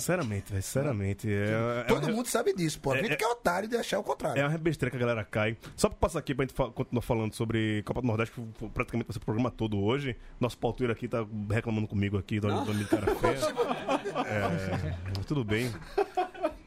[0.00, 1.28] Sinceramente, velho, sinceramente.
[1.30, 2.92] É, Todo é, mundo sabe disso, pô.
[2.92, 4.40] A é- gente é- que é otário de achar o contrário.
[4.40, 5.56] É uma besteira que a galera cai.
[5.76, 9.06] Só pra passar aqui pra gente fa- continuar falando sobre Copa do Nordeste, que praticamente
[9.08, 10.16] vai ser o programa todo hoje.
[10.40, 13.40] Nosso pauteiro aqui tá reclamando comigo aqui, do do amigo cara feia.
[14.26, 15.70] É, mas tudo bem.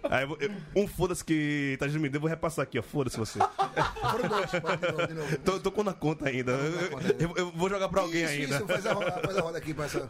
[0.09, 0.37] Aí, eu
[0.75, 2.83] um foda-se que tá me deu, vou repassar aqui, ó.
[2.83, 3.39] Foda-se você.
[3.39, 5.37] Foram dois, pode de novo, de novo.
[5.43, 6.51] Tô, tô com na conta ainda.
[6.51, 8.55] Eu, eu- eu vou jogar pra alguém isso, ainda.
[8.57, 10.07] Isso, faz a, roda, faz a roda aqui, passa.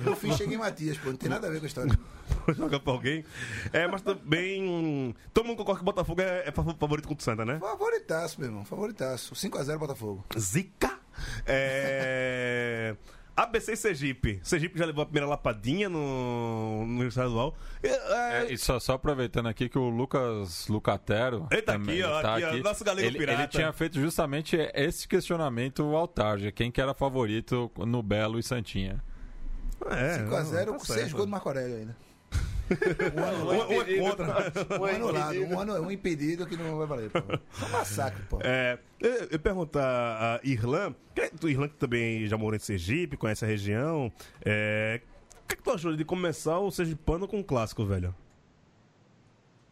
[0.00, 1.10] No fim cheguei em Matias, pô.
[1.10, 1.98] Não tem nada a ver com a história.
[2.46, 3.24] Vou jogar pra alguém.
[3.72, 5.14] É, mas também.
[5.32, 7.58] Todo mundo concorda que o Botafogo é, é favorito contra o Santa, né?
[7.58, 8.64] Favoritaço, meu irmão.
[8.64, 9.34] Favoritaço.
[9.34, 10.24] 5x0 Botafogo.
[10.38, 10.98] Zica.
[11.46, 12.96] É...
[13.34, 14.40] ABC e Sergipe.
[14.42, 17.56] Sergipe já levou a primeira lapadinha no, no estadual.
[17.82, 21.46] É, é, É, e só, só aproveitando aqui que o Lucas Lucatero.
[21.50, 23.40] Ele tá também aqui, ó, tá aqui, ó, nosso galego ele, pirata.
[23.40, 28.42] ele tinha feito justamente esse questionamento ao Tarja: quem que era favorito no Belo e
[28.42, 29.02] Santinha.
[29.86, 31.00] é, 5x0 tá com certo.
[31.00, 31.96] 6 gols do Marco Aurélio ainda.
[32.72, 34.78] Um, um é contra.
[34.80, 37.18] Um anulado, um, anu- um impedido que não vai valer, pô.
[37.18, 38.38] É um massacre, pô.
[38.42, 43.16] É, eu, eu perguntar a Irlan, que, tu, Irlan que também já morou em Sergipe,
[43.16, 44.12] conhece a região.
[44.44, 45.00] É,
[45.44, 48.14] o que, que tu achou de começar o Sergipano com um clássico, velho?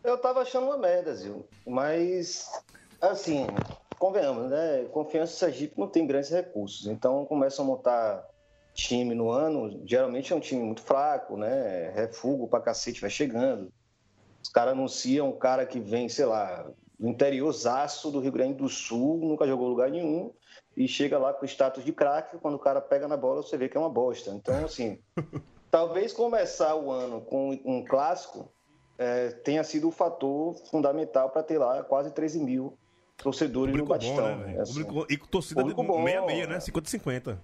[0.02, 1.46] Eu tava achando uma merda, Zil.
[1.66, 2.46] Mas,
[3.00, 3.46] assim,
[3.98, 4.86] convenhamos, né?
[4.92, 6.86] Confiança em Sergipe não tem grandes recursos.
[6.86, 8.29] Então, começam a montar
[8.74, 9.82] time no ano.
[9.86, 11.90] Geralmente é um time muito fraco, né?
[11.94, 13.72] Refugo pra cacete, vai chegando.
[14.42, 16.66] Os caras anunciam um cara que vem, sei lá,
[16.98, 20.32] do interiorzaço do Rio Grande do Sul, nunca jogou lugar nenhum,
[20.76, 22.38] e chega lá com status de craque.
[22.38, 24.30] Quando o cara pega na bola, você vê que é uma bosta.
[24.30, 24.98] Então, assim,
[25.70, 28.50] talvez começar o ano com um clássico
[28.98, 32.76] é, tenha sido o fator fundamental para ter lá quase 13 mil
[33.16, 34.36] torcedores no Público bom, Batistão.
[34.38, 34.60] né, né?
[34.60, 36.56] Assim, Público- e com torcida Público de bom, meia-meia, né?
[36.56, 36.58] é.
[36.58, 37.38] 50-50.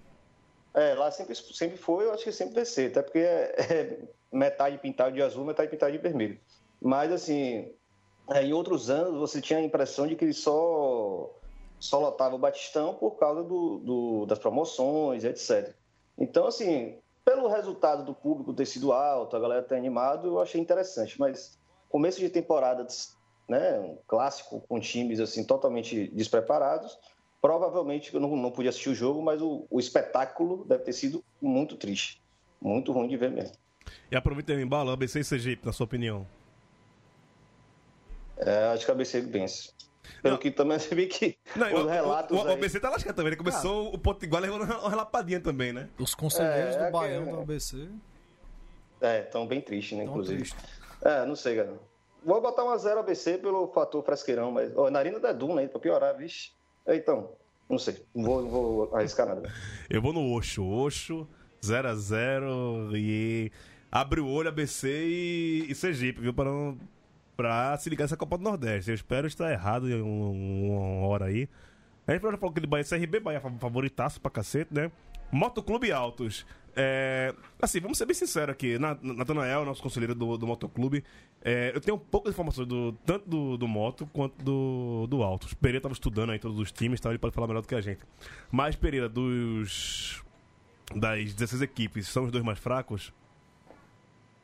[0.77, 3.99] É, lá sempre, sempre foi, eu acho que sempre vai ser, até porque é, é
[4.31, 6.39] metade pintado de azul, metade pintado de vermelho.
[6.79, 7.73] Mas, assim,
[8.29, 11.33] é, em outros anos você tinha a impressão de que ele só,
[11.79, 15.73] só lotava o Batistão por causa do, do- das promoções, etc.
[16.15, 20.61] Então, assim, pelo resultado do público ter sido alto, a galera ter animado, eu achei
[20.61, 21.19] interessante.
[21.19, 21.57] Mas
[21.89, 22.85] começo de temporada,
[23.49, 26.99] né, um clássico com times assim totalmente despreparados,
[27.41, 31.23] provavelmente eu não, não podia assistir o jogo, mas o, o espetáculo deve ter sido
[31.41, 32.21] muito triste,
[32.61, 33.55] muito ruim de ver mesmo.
[34.11, 36.27] E aproveita e embala, ABC e Sergipe, na sua opinião.
[38.37, 39.71] É, acho que a ABC vence.
[40.21, 40.39] Pelo Não.
[40.41, 43.15] que também você vê que Não, os o- relatos o, o, aí- ABC tá lascado
[43.15, 43.29] também.
[43.29, 45.89] Ele começou o Potiguar levando uma relapadinha também, né?
[45.99, 47.89] Os conselheiros É, do é Baião que- do ABC
[49.01, 50.41] É, estão bem tristes, né, estão inclusive.
[50.41, 50.79] tristes.
[51.03, 51.73] É, não sei, cara.
[52.23, 54.75] Vou botar uma zero ABC pelo fator fresqueirão, mas.
[54.75, 56.51] Ó, narina da Duna aí, pra piorar, vixe.
[56.87, 57.31] Então,
[57.69, 58.03] não sei.
[58.15, 59.51] Não vou, vou arriscar nada.
[59.89, 60.63] Eu vou no Oxo.
[60.65, 61.27] Oxo,
[61.61, 63.51] 0x0 e
[63.91, 66.33] abre o olho ABC e, e Sergipe, viu?
[66.37, 66.77] Não-
[67.35, 68.89] pra se ligar essa Copa do Nordeste.
[68.89, 71.47] Eu espero estar errado em um- uma hora aí.
[72.07, 74.91] A gente já falou que ele Bahia CRB, Bahia fa- favoritaço pra cacete, né?
[75.31, 76.45] Motoclube Altos.
[76.79, 78.77] É, assim, vamos ser bem sinceros aqui.
[78.77, 81.03] Na- Natanael, nosso conselheiro do, do Motoclube,
[81.41, 85.53] é, eu tenho de informações do, tanto do, do Moto quanto do, do Altos.
[85.55, 87.81] Pereira tava estudando aí todos os times, então ele pode falar melhor do que a
[87.81, 88.01] gente.
[88.51, 90.23] Mas, Pereira, dos.
[90.95, 93.11] Das 16 equipes, são os dois mais fracos?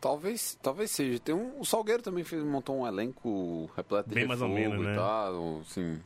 [0.02, 1.20] Talvez, talvez seja.
[1.20, 4.84] Tem um, o Salgueiro também fez, montou um elenco repleto de Bem mais ou menos,
[4.86, 4.94] né?
[4.96, 6.02] tal, assim.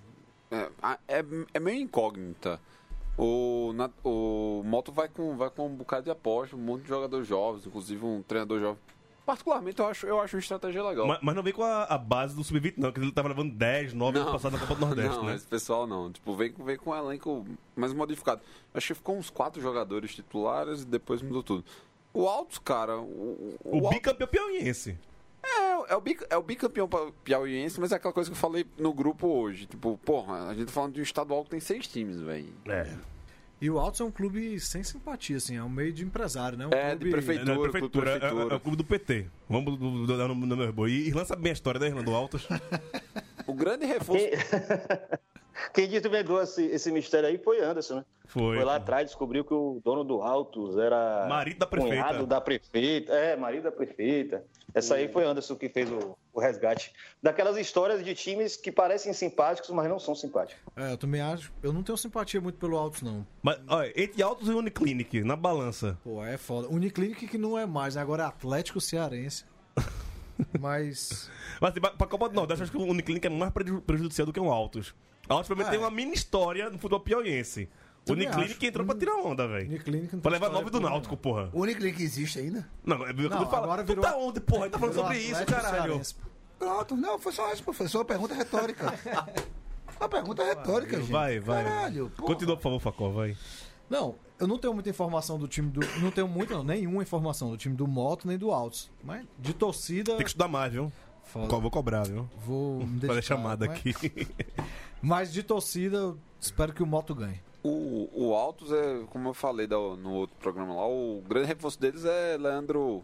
[0.51, 0.69] É,
[1.07, 1.25] é,
[1.55, 2.59] é meio incógnita.
[3.17, 6.89] O, na- o Moto vai com, vai com um bocado de aposta, um monte de
[6.89, 8.77] jogadores jovens, inclusive um treinador jovem.
[9.25, 11.05] Particularmente, eu acho, eu acho uma estratégia legal.
[11.05, 13.51] Mas, mas não vem com a, a base do Sub-20, não, que ele tava levando
[13.53, 15.35] 10, 9 ano passado na Copa do Nordeste, não, né?
[15.35, 16.09] esse pessoal não.
[16.11, 17.45] Tipo, vem, com- vem com um elenco
[17.75, 18.39] mais modificado.
[18.73, 21.65] Acho que ficou uns quatro jogadores titulares e depois mudou tudo.
[22.13, 22.97] O Altos, cara.
[22.97, 24.97] O, O Altos- bicampeão piauiense.
[25.43, 26.89] É, é, o bic, é o bicampeão
[27.23, 29.65] piauiense, mas é aquela coisa que eu falei no grupo hoje.
[29.65, 32.53] Tipo, porra, a gente tá falando de um estadual que tem seis times, velho.
[32.67, 32.87] É.
[33.59, 36.67] E o Altos é um clube sem simpatia, assim, é um meio de empresário, né?
[36.67, 37.11] Um É, de clube...
[37.11, 37.55] prefeitura.
[37.55, 38.49] Não é prefeitura, é- prefeitura.
[38.49, 39.27] É, é o clube do PT.
[39.49, 40.91] Vamos dar no no meu boi.
[40.91, 42.47] E Irlanda sabe bem a história da Irlanda do Altos.
[43.47, 44.25] O grande reforço.
[45.73, 48.05] Quem desvendou esse, esse mistério aí foi Anderson, né?
[48.25, 48.57] Foi.
[48.57, 51.25] Foi lá atrás, descobriu que o dono do Altos era.
[51.29, 51.95] Marido da prefeita.
[51.95, 53.13] cunhado da prefeita.
[53.13, 54.43] É, marido da prefeita.
[54.73, 56.93] Essa aí foi Anderson que fez o, o resgate.
[57.23, 60.61] Daquelas histórias de times que parecem simpáticos, mas não são simpáticos.
[60.75, 61.51] É, eu também acho.
[61.63, 63.25] Eu não tenho simpatia muito pelo Altos, não.
[63.41, 65.97] Mas, olha, entre Altos e Uniclinic, na balança.
[66.03, 66.67] Pô, é foda.
[66.67, 69.45] Uniclinic que não é mais, agora é Atlético Cearense.
[70.59, 71.31] Mas.
[71.59, 74.33] Mas assim, pra, Copa do Nordeste, acho que o Uniclinic é mais preju- prejudicial do
[74.33, 74.93] que o Altos.
[75.29, 77.69] O Altos, pelo menos, tem uma mini história no futebol piauiense.
[78.07, 79.67] O Uniclinic entrou pra tirar onda, velho.
[79.67, 81.49] Uniclinic não Pra levar nove do Náutico, porra.
[81.51, 82.67] O Uniclinic existe ainda?
[82.85, 83.63] Não, é eu Não, não, falo.
[83.65, 84.61] agora Tu virou- tá onde, porra?
[84.61, 86.01] A gente tá falando sobre isso, caralho.
[86.57, 87.63] Pronto, não, foi só isso,
[87.97, 88.93] uma pergunta retórica.
[89.99, 91.11] Uma pergunta retórica, gente.
[91.11, 91.63] Vai, vai.
[91.63, 92.27] Caralho, porra.
[92.27, 93.35] Continua, por favor, Facó, vai.
[93.89, 95.79] Não, eu não tenho muita informação do time do.
[95.99, 98.91] Não tenho muita, não, nenhuma informação do time do Moto nem do Altos.
[99.03, 100.11] Mas de torcida.
[100.11, 100.91] Tem que estudar mais, viu?
[101.27, 101.57] Foda.
[101.59, 102.27] Vou cobrar, viu?
[102.45, 103.93] Vou me Fazer chamada mas- aqui.
[105.01, 107.39] Mas de torcida, eu espero que o Moto ganhe.
[107.63, 111.79] O, o Altos é, como eu falei da- no outro programa lá, o grande reforço
[111.79, 113.03] deles é Leandro,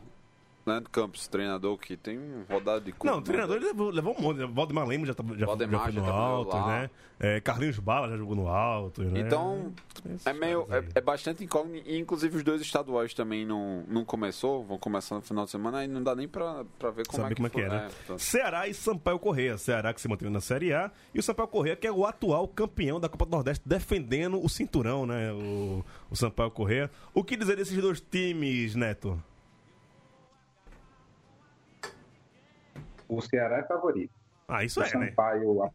[0.65, 2.17] Leandro Campos, treinador que tem
[2.49, 3.65] rodada de Não, o clube, treinador né?
[3.67, 4.37] levou, levou um monte.
[4.37, 4.47] né?
[4.51, 6.89] Valdemar Lemos já, tá- já, Valdemar já foi no alto, né?
[7.19, 9.19] É, Carlinhos Bala já jogou no alto, né?
[9.21, 9.71] Então,
[10.05, 10.65] Esses é meio.
[10.69, 11.87] É, é bastante incógnito.
[11.89, 15.79] E inclusive os dois estaduais também não, não começou, vão começar no final de semana,
[15.79, 17.63] aí não dá nem pra, pra ver como Saber é que como é que foi,
[17.63, 17.89] é, né?
[17.89, 18.19] portanto.
[18.19, 19.57] Ceará e Sampaio Correia.
[19.57, 22.47] Ceará que se manteve na Série A e o Sampaio Correia que é o atual
[22.47, 25.31] campeão da Copa do Nordeste, defendendo o cinturão, né?
[25.33, 26.89] O, o Sampaio Correia.
[27.13, 29.21] O que dizer desses dois times, Neto?
[33.07, 34.13] O Ceará é favorito.
[34.47, 35.07] Ah, isso o é, né?
[35.09, 35.71] Sampaio a-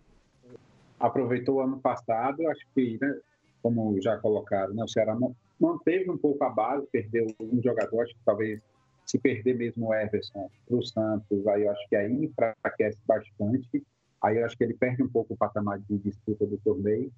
[1.00, 3.20] aproveitou o ano passado, acho que, né,
[3.62, 8.02] como já colocaram, né, o Ceará man- manteve um pouco a base, perdeu um jogador,
[8.02, 8.60] acho que talvez
[9.06, 13.82] se perder mesmo o Everson para o Santos, aí eu acho que aí enfraquece bastante,
[14.22, 17.10] aí eu acho que ele perde um pouco o patamar de disputa do torneio,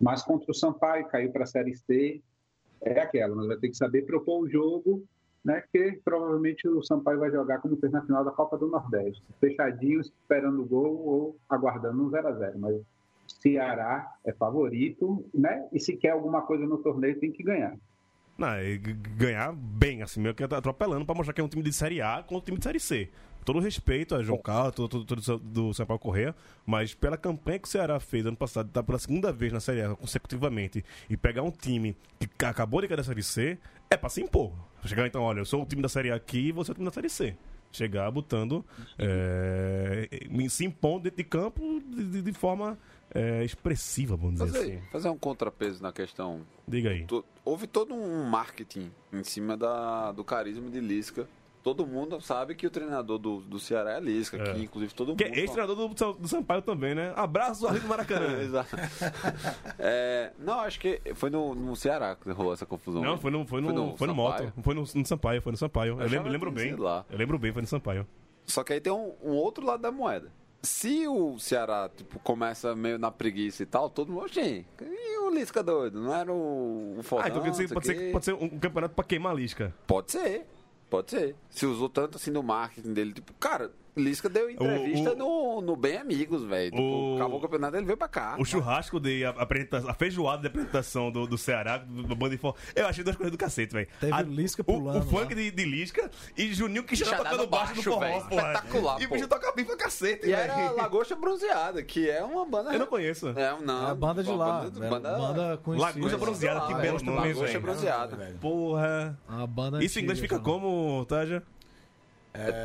[0.00, 2.20] mas contra o Sampaio, caiu para a Série C,
[2.82, 5.02] é aquela, mas vai ter que saber propor o jogo,
[5.44, 9.22] né, que provavelmente o Sampaio vai jogar como fez na final da Copa do Nordeste,
[9.40, 12.80] fechadinho, esperando o gol ou aguardando um 0 a 0 mas
[13.26, 17.76] Ceará é favorito, né, e se quer alguma coisa no torneio tem que ganhar.
[18.46, 22.00] Não, ganhar bem, assim, meio que atropelando pra mostrar que é um time de Série
[22.02, 23.08] A contra um time de Série C.
[23.44, 26.34] Todo respeito a João Carlos, todo, todo, todo do Sampaio Correia,
[26.64, 29.82] mas pela campanha que o Ceará fez ano passado, tá pela segunda vez na Série
[29.82, 33.58] A consecutivamente, e pegar um time que ca- acabou de cair da Série C,
[33.90, 34.52] é pra se impor.
[34.84, 36.74] Chegar então, olha, eu sou o time da Série A aqui e você é o
[36.74, 37.34] time da Série C.
[37.72, 38.64] Chegar botando,
[38.98, 40.08] é,
[40.48, 42.78] se impondo dentro de campo de, de- de forma
[43.14, 44.82] é, expressiva, vamos dizer Fazer, assim.
[44.90, 46.40] fazer um contrapeso na questão.
[46.66, 47.04] Diga aí.
[47.06, 51.26] To- Houve todo um marketing em cima da, do carisma de Lisca.
[51.62, 54.52] Todo mundo sabe que o treinador do, do Ceará é Lisca, É.
[54.52, 55.18] que inclusive todo mundo.
[55.18, 57.12] Que é ex-treinador do, do Sampaio também, né?
[57.14, 58.38] Abraço, Arlindo Maracanã.
[58.42, 58.74] Exato.
[59.78, 63.02] É, não, acho que foi no, no Ceará que rolou essa confusão.
[63.02, 64.38] Não, foi no, foi no, foi no, Moto.
[64.38, 64.52] Sampaio.
[64.62, 65.92] Foi no, no Sampaio, foi no Sampaio.
[65.94, 66.74] Eu, Eu lembro, lembro bem.
[66.74, 67.04] lá.
[67.10, 68.06] Eu lembro bem, foi no Sampaio.
[68.44, 70.30] Só que aí tem um, um outro lado da moeda.
[70.62, 74.28] Se o Ceará tipo, começa meio na preguiça e tal, todo mundo.
[74.28, 76.00] Gente, e o Lisca doido?
[76.00, 78.94] Não era o, o Fodão, ah, então quer dizer, pode, ser, pode ser um campeonato
[78.94, 79.74] pra queimar a lisca.
[79.86, 80.46] Pode ser.
[80.88, 81.34] Pode ser.
[81.50, 83.12] Se usou tanto assim no marketing dele.
[83.12, 86.70] Tipo, cara, Lisca deu entrevista o- no, no Bem Amigos, velho.
[86.70, 88.36] Tipo, o- acabou o campeonato, ele veio pra cá.
[88.38, 92.30] O churrasco de a, apresentação, a feijoada de apresentação do, do Ceará, do, do Banda
[92.34, 92.54] de Forró.
[92.74, 93.86] Eu achei duas coisas do cacete, velho.
[94.00, 95.40] Teve A- Lisca o, pulando o funk lá.
[95.40, 98.28] de, de Lisca e Juninho que já tocando no baixo no baixo, forró, velho.
[98.28, 98.52] porra.
[98.52, 100.76] Espetacular, E o bicho toca bem pra cacete, E era velho.
[100.76, 102.72] Lagosta Bronzeada, que é uma banda.
[102.72, 103.28] Eu não conheço.
[103.36, 103.88] É, não.
[103.88, 104.60] É a banda de lá.
[104.62, 105.92] Banda, é banda, banda conhecida.
[105.98, 107.60] Lagosta Bronzeada, que belo Lagosta- nome, Lagosta velho.
[107.60, 108.36] Bronzeada.
[108.40, 109.18] Porra.
[109.28, 110.42] A banda Isso em inglês fica já.
[110.42, 111.42] como, Taja?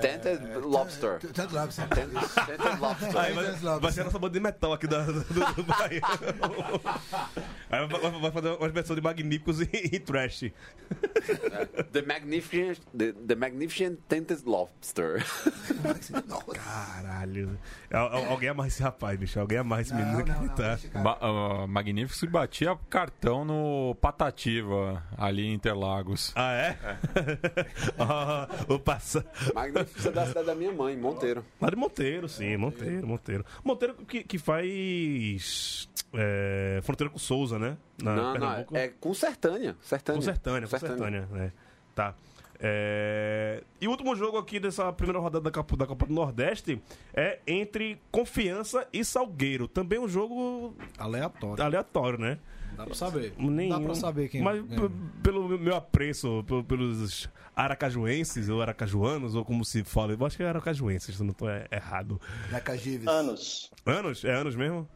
[0.02, 1.20] Tented Lobster.
[1.34, 1.82] Tanto lá, você.
[1.88, 3.18] Tented Tented Lobster.
[3.18, 3.34] Aí
[3.82, 6.02] vai, ser a nossa banda de metal aqui da, do, do Bahia.
[7.70, 10.46] Aí vai, vai- vai fazer uma versão de Magníficos e, e Trash.
[11.92, 15.26] The Magnificent, the, the Magnificent Tainted Lobster.
[16.54, 17.60] Caralho.
[17.92, 19.40] Al- al- Alguém amarra esse rapaz, bicho.
[19.40, 20.76] Alguém amarra esse Não, menino não, que não, tá.
[20.76, 21.04] deixa, cara.
[21.04, 26.32] Ba ah, Magnífico batia cartão no Patativa, ali em Interlagos.
[26.36, 26.78] Ah, é?
[28.00, 29.26] Ah, o passa...
[29.58, 31.44] Magnificent é da cidade da minha mãe, Monteiro.
[31.60, 33.46] Lá de Monteiro, sim, Monteiro, Monteiro.
[33.64, 37.76] Monteiro que, que faz é, fronteira com Souza, né?
[38.02, 38.78] Na não, não, Pernambuco.
[38.78, 39.76] é com Sertânia.
[39.82, 40.20] Sertânia.
[40.20, 41.52] Com Sertânia, com Sertânia, né?
[41.96, 42.14] Tá.
[42.60, 46.82] É, E o último jogo aqui dessa primeira rodada da Copa, da Copa do Nordeste
[47.14, 49.68] é entre Confiança e Salgueiro.
[49.68, 51.64] Também um jogo Aleatório.
[51.64, 52.40] aleatório, né?
[52.76, 53.34] Dá pra saber.
[53.38, 53.70] Nenhum.
[53.70, 54.92] Dá pra saber quem Mas p-
[55.24, 60.48] pelo meu apreço pelos aracajuenses ou aracajuanos, ou como se fala, eu acho que é
[60.48, 62.22] aracajuenses, se não tô é- errado.
[62.52, 63.08] Da Cagives.
[63.08, 63.72] Anos.
[63.86, 64.24] Anos?
[64.24, 64.88] É anos mesmo?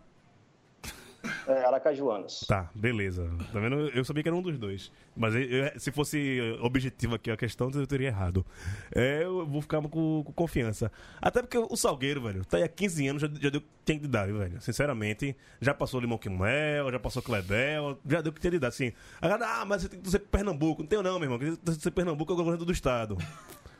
[1.47, 2.41] É, Aracajuanos.
[2.47, 3.29] Tá, beleza.
[3.51, 3.89] Tá vendo?
[3.89, 4.91] Eu sabia que era um dos dois.
[5.15, 8.45] Mas eu- eu- se fosse objetivo aqui a questão, eu teria errado.
[8.93, 9.89] É, eu vou ficar com,
[10.23, 10.91] com confiança.
[11.21, 13.67] Até porque o Salgueiro, velho, tá aí há 15 anos, já, já deu o que
[13.83, 14.61] tem de dar, viu, velho.
[14.61, 18.59] Sinceramente, já passou Limão com Mel, já passou Clebel, já deu o que tem de
[18.59, 18.67] dar.
[18.67, 20.81] Assim, agora, ah, mas você tem que ser Pernambuco.
[20.83, 21.39] Não tenho não, meu irmão.
[21.39, 23.17] Tem que ser Pernambuco é o governo do estado.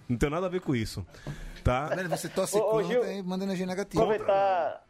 [0.10, 1.06] Não tem nada a ver com isso.
[1.64, 1.90] Tá?
[2.10, 4.04] Você torce Ô, ô, contra Gil, e manda energia negativa.
[4.04, 4.84] Aproveitar,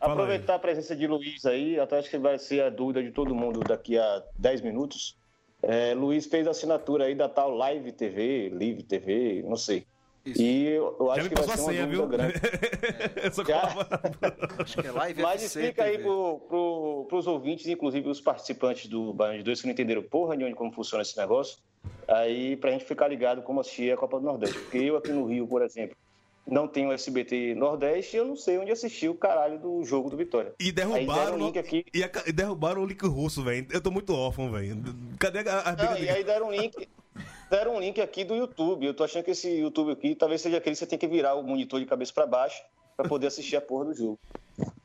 [0.00, 3.34] aproveitar a presença de Luiz aí, até acho que vai ser a dúvida de todo
[3.34, 5.16] mundo daqui a 10 minutos.
[5.62, 9.86] É, Luiz fez a assinatura aí da tal Live TV, Live TV, não sei.
[10.26, 12.08] E eu, acho que vai ser uma senha, dúvida viu?
[12.08, 12.34] grande.
[13.22, 13.62] Eu só Já?
[14.58, 16.02] Acho que é live Mas FC explica aí TV.
[16.04, 20.34] pro, pro, pros ouvintes, inclusive os participantes do Baiano de Dois que não entenderam porra
[20.34, 21.58] nenhuma de como funciona esse negócio,
[22.08, 24.58] aí pra gente ficar ligado como assistir a Copa do Nordeste.
[24.58, 25.94] Porque eu aqui no Rio, por exemplo,
[26.46, 30.52] não tenho SBT Nordeste eu não sei onde assistir o caralho do jogo do Vitória.
[30.60, 31.84] E derrubaram, o link aqui.
[31.94, 33.66] e, aca- e derrubaram o link russo, velho.
[33.70, 34.76] Eu tô muito órfão, velho.
[35.18, 36.88] Cadê a, a de- e aí deram um link,
[37.50, 38.84] deram um link aqui do YouTube.
[38.86, 41.34] Eu tô achando que esse YouTube aqui talvez seja aquele que você tem que virar
[41.34, 42.62] o monitor de cabeça pra baixo
[42.96, 44.18] pra poder assistir a porra do jogo.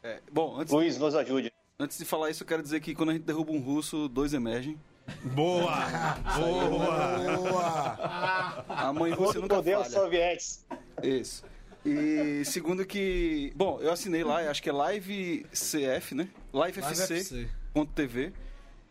[0.02, 1.52] É, bom, antes, Luiz, nos ajude.
[1.78, 4.34] antes de falar isso, eu quero dizer que quando a gente derruba um russo, dois
[4.34, 4.78] emergem.
[5.24, 5.76] Boa!
[6.38, 7.38] Boa!
[7.38, 8.66] Boa!
[8.68, 10.00] A mãe russa Outro nunca poder aos falha.
[10.04, 10.66] sovietes.
[11.04, 11.44] Isso.
[11.86, 13.54] E segundo que...
[13.56, 16.28] Bom, eu assinei lá, acho que é Live CF, né?
[16.54, 17.14] Live, Live FC.
[17.18, 17.48] FC.
[17.74, 18.34] ponto TV.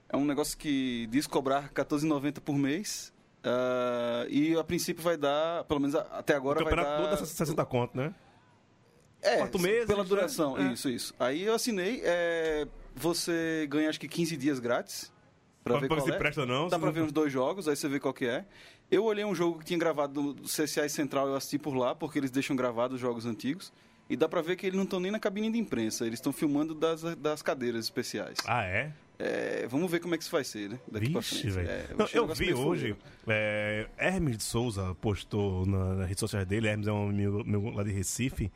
[0.09, 3.12] É um negócio que diz cobrar R$14,90 por mês.
[3.45, 7.03] Ah, e a princípio vai dar, pelo menos até O agora vai dar...
[7.11, 8.14] todo é 60 conto, né?
[9.21, 10.73] É, quatro meses, pela já- duração, é.
[10.73, 11.14] isso, isso.
[11.19, 15.12] Aí eu assinei, é, você ganha acho que 15 dias grátis.
[15.69, 16.16] Pra, ver qual se é.
[16.16, 16.69] presta não.
[16.69, 18.45] Dá pra ver uns dois jogos, aí você vê qual que é.
[18.91, 22.19] Eu olhei um jogo que tinha gravado do, CCA Central, eu assisti por lá, porque
[22.19, 23.73] eles deixam gravados os jogos antigos.
[24.11, 26.33] E dá pra ver que eles não estão nem na cabine de imprensa, eles estão
[26.33, 28.39] filmando das, das cadeiras especiais.
[28.47, 28.93] Ah, é?
[29.19, 30.79] É, vamos ver como é que isso vai ser, né?
[30.91, 31.51] Daqui pra Vixe, frente.
[31.51, 31.69] velho.
[31.69, 32.97] É, eu negócio vi hoje,
[33.27, 37.69] é, Hermes de Souza postou na, nas redes sociais dele, Hermes é um amigo meu
[37.71, 38.51] lá de Recife,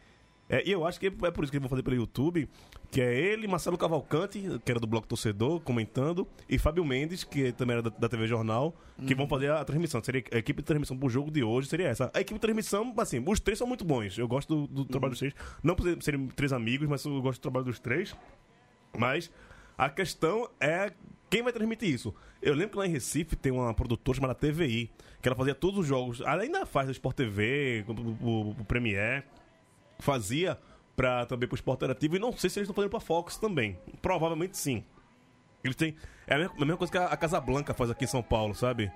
[0.53, 2.47] é, e eu acho que é por isso que eles vão fazer pelo YouTube,
[2.91, 7.53] que é ele, Marcelo Cavalcante, que era do Bloco Torcedor, comentando, e Fábio Mendes, que
[7.53, 8.75] também era da, da TV Jornal,
[9.07, 10.05] que vão fazer a transmissão.
[10.05, 12.11] Seria a equipe de transmissão pro jogo de hoje seria essa.
[12.13, 14.19] A equipe de transmissão, assim, os três são muito bons.
[14.19, 15.35] Eu gosto do, do trabalho dos três.
[15.63, 18.15] Não por serem três amigos, mas eu gosto do trabalho dos três.
[18.95, 19.31] Mas
[19.79, 20.93] a questão é
[21.31, 22.15] quem vai transmitir isso.
[22.43, 24.91] Eu lembro que lá em Recife tem uma produtora chamada TVI,
[25.23, 26.21] que ela fazia todos os jogos.
[26.21, 27.93] Ela ainda faz da Sport TV, o,
[28.27, 29.25] o, o Premiere,
[30.03, 30.59] fazia
[30.97, 32.17] pra, também pro Sport Interativo.
[32.17, 33.79] E não sei se eles estão fazendo pra Fox também.
[34.01, 34.85] Provavelmente sim.
[35.65, 35.97] Eles têm.
[36.27, 38.91] É a mesma, coisa que a, a Casa Blanca faz aqui em São Paulo, sabe?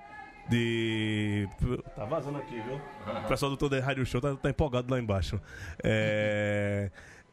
[0.49, 1.47] De.
[1.95, 2.79] Tá vazando aqui, viu?
[3.23, 5.39] O pessoal do Todo Rádio Show tá, tá empolgado lá embaixo.
[5.83, 6.91] É.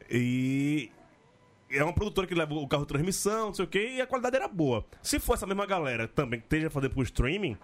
[0.09, 0.91] E.
[1.69, 4.05] É uma produtora que leva o carro de transmissão, não sei o que, e a
[4.07, 4.85] qualidade era boa.
[5.01, 7.57] Se for essa mesma galera também que esteja fazendo por streaming,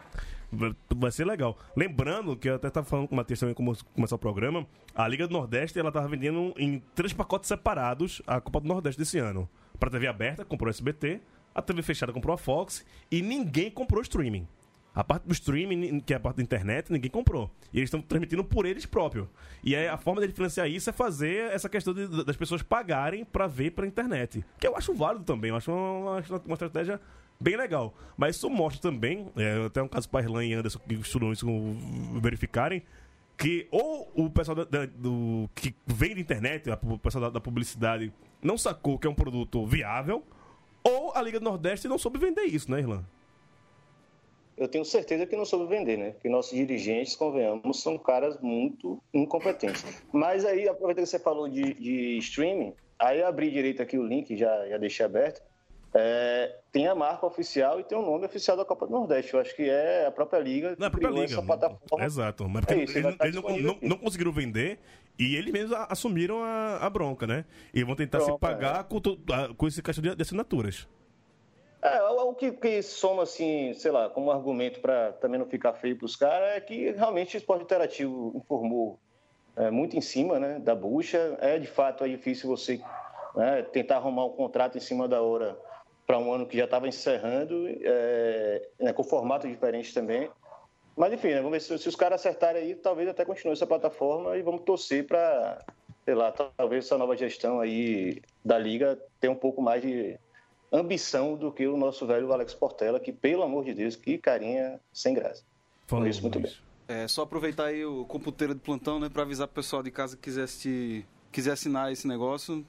[0.51, 1.57] vai- ser legal.
[1.77, 5.07] Lembrando que eu até estava falando com o Matheus também como começar o programa, a
[5.07, 9.19] Liga do Nordeste ela tava vendendo em três pacotes separados a Copa do Nordeste desse
[9.19, 9.47] ano.
[9.79, 11.21] Pra TV aberta, comprou o SBT,
[11.53, 14.47] a TV fechada comprou a Fox e ninguém comprou streaming.
[14.93, 17.49] A parte do streaming, que é a parte da internet, ninguém comprou.
[17.71, 19.25] E eles estão transmitindo por eles próprios.
[19.63, 23.23] E aí a forma de financiar isso é fazer essa questão de- das pessoas pagarem
[23.23, 24.43] pra ver pela internet.
[24.59, 26.99] Que eu acho válido também, eu acho uma, uma- estratégia
[27.39, 27.93] bem legal.
[28.17, 31.47] Mas isso mostra também, é, até um caso para Irlan e Anderson que estudam isso
[32.21, 32.83] verificarem,
[33.37, 37.39] que ou o pessoal da- da- do, que vende internet, a- o pessoal da, da
[37.39, 38.11] publicidade,
[38.41, 40.21] não sacou que é um produto viável,
[40.83, 43.05] ou a Liga do Nordeste não soube vender isso, né, Irlan?
[44.57, 46.11] Eu tenho certeza que não soube vender, né?
[46.11, 49.83] Porque nossos dirigentes, convenhamos, são caras muito incompetentes.
[50.13, 54.05] Mas aí, aproveitando que você falou de, de streaming, aí eu abri direito aqui o
[54.05, 55.41] link, já, já deixei aberto.
[55.93, 59.33] é, tem a marca oficial e tem o nome oficial da Copa do Nordeste.
[59.33, 61.23] Eu acho que é a própria Liga Não, a própria liga.
[61.25, 62.05] essa plataforma.
[62.05, 62.47] Exato.
[62.47, 64.79] Mas É isso, eles, estar eles não, não- não conseguiram vender
[65.19, 67.43] e eles mesmos assumiram a, a bronca, né?
[67.73, 70.87] E vão tentar se Bronca, pagar com, to- a- com esse caixa de, de assinaturas.
[71.81, 75.97] É, o que, que soma, assim, sei lá, como argumento para também não ficar feio
[75.97, 78.99] para os caras é que realmente o esporte interativo informou
[79.55, 81.37] é, muito em cima né, da bucha.
[81.41, 82.79] É de fato é difícil você
[83.35, 85.57] né, tentar arrumar um contrato em cima da hora
[86.05, 90.29] para um ano que já estava encerrando, é, né, com formato diferente também.
[90.95, 93.65] Mas enfim, né, vamos ver se, se os caras acertarem aí, talvez até continue essa
[93.65, 95.57] plataforma e vamos torcer para,
[96.05, 100.19] sei lá, talvez essa nova gestão aí da liga tenha um pouco mais de
[100.71, 104.79] ambição do que o nosso velho Alex Portela, que, pelo amor de Deus, que carinha
[104.93, 105.43] sem graça.
[105.85, 106.61] Falou isso muito Luiz.
[106.87, 110.15] É só aproveitar aí o computeiro de plantão, né, para avisar pro pessoal de casa
[110.15, 112.65] que quiser, assistir, quiser assinar esse negócio.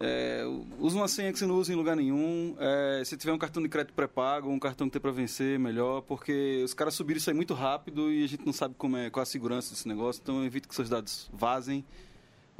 [0.00, 0.44] É,
[0.78, 2.56] usa uma senha que você não usa em lugar nenhum.
[2.58, 6.02] É, se tiver um cartão de crédito pré-pago, um cartão que tem para vencer, melhor,
[6.02, 9.10] porque os caras subiram isso aí muito rápido e a gente não sabe como é,
[9.10, 11.84] qual a segurança desse negócio, então evite que seus dados vazem.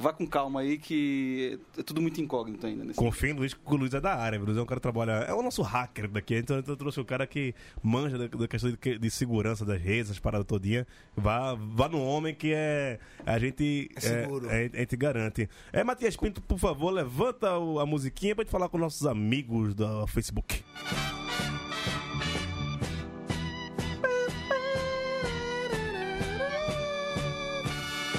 [0.01, 2.85] Vá com calma aí, que é tudo muito incógnito ainda.
[2.85, 4.79] Nesse Confio em Luiz, porque o Luiz é da área, o Luiz é um cara
[4.79, 5.11] que trabalha.
[5.27, 8.71] É o nosso hacker daqui, então eu trouxe o cara que manja da, da questão
[8.71, 10.87] de, de segurança das redes, as paradas todinha.
[11.17, 13.01] Vá, vá no homem que é.
[13.27, 13.91] A gente.
[13.97, 14.49] É seguro.
[14.49, 15.49] É, a gente garante.
[15.73, 19.75] É, Matias Pinto, por favor, levanta o- a musiquinha pra gente falar com nossos amigos
[19.75, 20.63] do Facebook.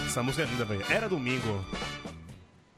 [0.10, 0.84] Essa música é linda, velho.
[0.90, 1.64] Era domingo.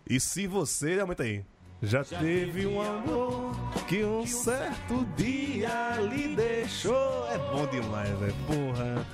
[0.06, 1.46] E se você, aumenta aí.
[1.82, 3.56] Já teve um amor
[3.88, 7.26] que um certo dia lhe deixou.
[7.30, 8.36] É bom demais, velho.
[8.46, 9.08] Porra.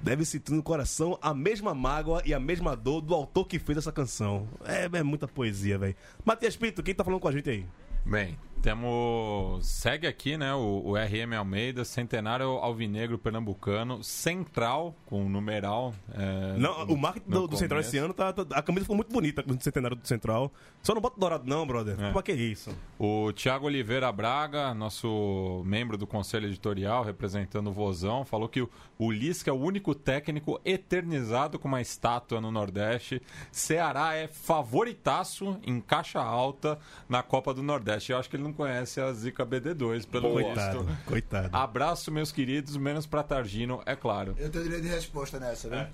[0.00, 3.78] Deve sentir no coração a mesma mágoa e a mesma dor do autor que fez
[3.78, 4.48] essa canção.
[4.64, 5.96] É, é muita poesia, velho.
[6.24, 7.66] Matias Pinto, quem tá falando com a gente aí?
[8.04, 9.66] Bem, temos.
[9.66, 10.54] Segue aqui, né?
[10.54, 15.94] O, o RM Almeida, Centenário Alvinegro Pernambucano, Central, com numeral.
[16.12, 18.96] é, Não, no- o marketing do, do Central esse ano tá, tá- A camisa ficou
[18.96, 20.52] muito bonita no centenário do Central.
[20.82, 22.00] Só não bota dourado, não, brother.
[22.00, 22.12] É.
[22.12, 22.70] Pra que isso?
[22.98, 28.70] O Tiago Oliveira Braga, nosso membro do conselho editorial, representando o Vozão, falou que o,
[28.98, 33.20] o Lisca é o único técnico eternizado com uma estátua no Nordeste.
[33.50, 36.78] Ceará é favoritaço em caixa alta
[37.08, 38.12] na Copa do Nordeste.
[38.12, 41.04] Eu acho que ele não conhece a Zica BD2, pelo Coitado, visto.
[41.04, 41.56] coitado.
[41.56, 44.34] Abraço, meus queridos, menos pra Targino, é claro.
[44.38, 45.90] Eu tenho direito de resposta nessa, né?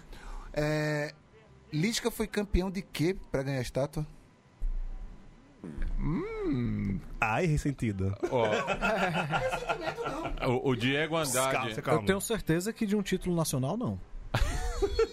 [0.53, 1.13] É,
[1.73, 4.07] Lisca foi campeão de quê pra ganhar a estátua?
[7.21, 8.15] Ai, ressentido.
[8.31, 8.49] Ó,
[10.49, 11.53] o, o Diego Andrade.
[11.53, 12.01] Calma, calma.
[12.03, 13.99] Eu tenho certeza que de um título nacional, não.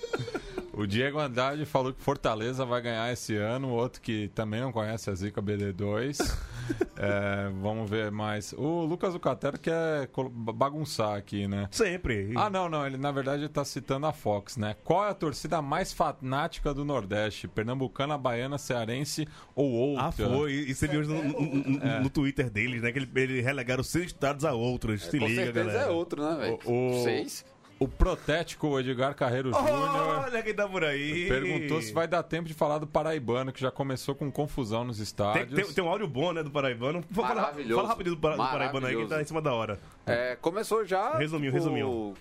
[0.80, 5.09] O Diego Andrade falou que Fortaleza vai ganhar esse ano, outro que também não conhece
[5.09, 6.17] a Zica BD2.
[7.01, 8.53] É, vamos ver mais.
[8.53, 10.07] O Lucas Zucatero quer
[10.53, 11.67] bagunçar aqui, né?
[11.71, 12.32] Sempre.
[12.36, 12.86] Ah, não, não.
[12.86, 14.75] Ele na verdade está citando a Fox, né?
[14.84, 17.47] Qual é a torcida mais fanática do Nordeste?
[17.47, 20.05] Pernambucana, baiana, cearense ou outra?
[20.07, 20.51] Ah, foi.
[20.51, 21.99] E você viu hoje no, no, É.
[22.01, 22.91] no Twitter deles, né?
[22.91, 25.05] Que ele, ele relegaram seis estados a outros.
[25.05, 25.89] Se Com liga, certeza galera.
[25.89, 26.59] é outro, né, velho?
[26.65, 27.45] O- Seis?
[27.80, 31.30] O protético Edgar Carreiro Júnior Olha quem tá por aí.
[31.30, 34.97] perguntou se vai dar tempo de falar do Paraibano, que já começou com confusão nos
[34.97, 35.55] Tem, estádios.
[35.65, 37.01] tem, tem um áudio bom, né, do Paraibano.
[37.13, 37.75] Fala, Maravilhoso.
[37.75, 39.80] fala rapidinho do, Para- do Paraibano aí, que tá em cima da hora.
[40.05, 41.17] É, começou já.
[41.17, 42.13] Resumiu, resumiu.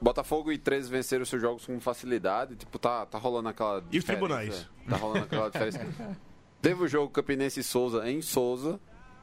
[0.00, 2.54] Botafogo e 13 venceram seus jogos com facilidade.
[2.54, 3.82] Tipo, tá, tá rolando aquela.
[3.90, 4.68] E os tribunais?
[4.88, 5.80] Tá rolando aquela diferença.
[6.62, 8.78] Teve o jogo Campinense e Souza em Souza.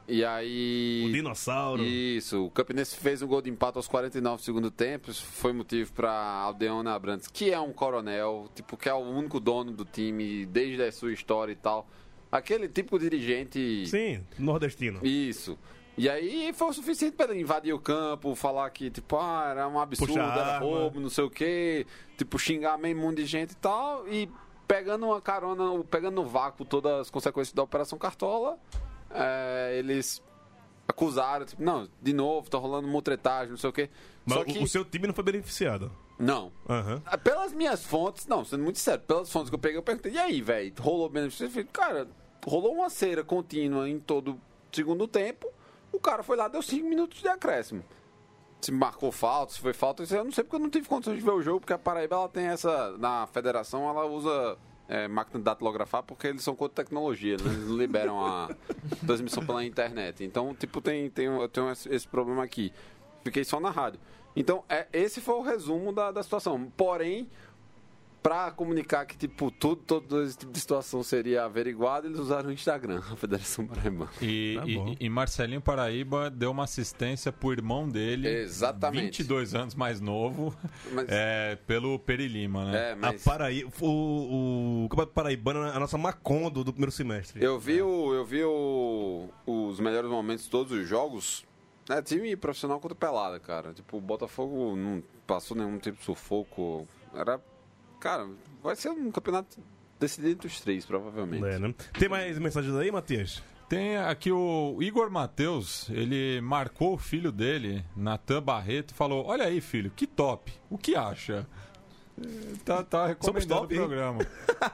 [0.06, 1.04] E aí.
[1.06, 1.82] O dinossauro.
[1.82, 5.10] Isso, o Campinense fez um gol de empate aos 49 do segundo tempo.
[5.10, 9.40] Isso foi motivo para Aldeone Abrantes, que é um coronel, tipo, que é o único
[9.40, 11.86] dono do time desde a sua história e tal.
[12.30, 13.86] Aquele tipo de dirigente.
[13.86, 15.00] Sim, nordestino.
[15.06, 15.58] Isso.
[15.96, 19.68] E aí foi o suficiente para ele invadir o campo, falar que, tipo, ah, era
[19.68, 21.86] um absurdo, Puxa era roubo, não sei o quê,
[22.18, 24.28] tipo, xingar meio mundo de gente e tal, e
[24.66, 28.58] pegando uma carona, pegando no vácuo todas as consequências da Operação Cartola,
[29.14, 30.22] é, eles
[30.86, 33.88] acusaram, tipo, não, de novo, tá rolando mutretagem, não sei o quê.
[34.26, 35.90] Mas Só o- que, o seu time não foi beneficiado.
[36.18, 36.52] não.
[37.06, 40.12] Ah, Pelas minhas fontes, não, sendo muito sério, pelas fontes que eu peguei, eu perguntei,
[40.12, 41.46] e aí, velho, rolou benefício?
[41.46, 42.08] Eu falei, cara,
[42.46, 44.38] rolou uma cera contínua em todo
[44.72, 45.46] segundo tempo,
[45.92, 47.82] o cara foi lá, deu 5 minutos de acréscimo.
[48.60, 51.24] Se marcou falta, se foi falta, eu não sei porque eu não tive condições de
[51.24, 54.56] ver o jogo, porque a Paraíba ela tem essa, na federação, ela usa
[54.88, 57.52] é, máquina de datilografar porque eles são contra tecnologia, né?
[57.52, 58.50] eles não liberam a
[59.06, 60.24] transmissão pela internet.
[60.24, 62.72] Então, tipo, tem, tem, eu tenho esse, esse problema aqui.
[63.22, 63.98] Fiquei só na rádio.
[64.36, 66.70] Então, é, esse foi o resumo da, da situação.
[66.76, 67.28] Porém,
[68.24, 72.52] pra comunicar que, tipo, tudo, todo esse tipo de situação seria averiguado, eles usaram o
[72.52, 74.10] Instagram, a Federação Paraibana.
[74.22, 79.18] E, Tá e- e Marcelinho Paraíba deu uma assistência pro irmão dele, Exatamente.
[79.22, 80.56] 22 anos mais novo,
[80.90, 82.88] Mas, é, pelo Peri Lima, né?
[82.88, 83.22] é, A mas...
[83.22, 87.44] Paraí, o, o Campeonato Paraibano é a nossa Macondo do primeiro semestre.
[87.44, 91.44] Eu vi, o, eu vi o- os melhores momentos de todos os jogos.
[91.90, 93.74] É time profissional contra pelada, cara.
[93.74, 96.88] Tipo, o Botafogo não passou nenhum tipo de sufoco.
[97.14, 97.38] Era.
[98.04, 98.28] Cara,
[98.62, 99.56] vai ser um campeonato
[99.98, 101.42] decidido entre os três, provavelmente.
[101.42, 101.74] É, né?
[101.98, 103.42] Tem mais mensagens aí, Matias?
[103.66, 109.46] Tem aqui o Igor Matheus, ele marcou o filho dele, Natan Barreto, e falou: Olha
[109.46, 111.46] aí, filho, que top, o que acha?
[112.20, 113.80] Eh, Tá, tá recomendando o top, hein?
[113.80, 114.18] programa.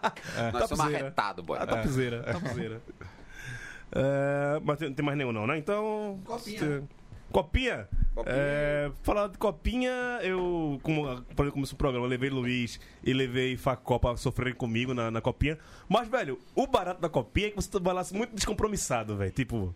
[0.53, 1.57] Nós somos arretados, boy.
[1.61, 2.83] Ah, topzera, topzera.
[3.93, 5.59] É, mas tem, não tem mais nenhum não, né?
[5.59, 6.21] Então...
[6.25, 6.89] Copinha.
[7.33, 7.89] Copinha?
[8.15, 8.37] Copinha.
[8.37, 11.05] É, falar de copinha, eu, como
[11.37, 15.11] quando eu comecei o programa, eu levei Luiz e levei Facó pra sofrerem comigo na,
[15.11, 15.59] na copinha.
[15.89, 19.31] Mas, velho, o barato da copinha é que você vai lá assim, muito descompromissado, velho.
[19.31, 19.75] Tipo,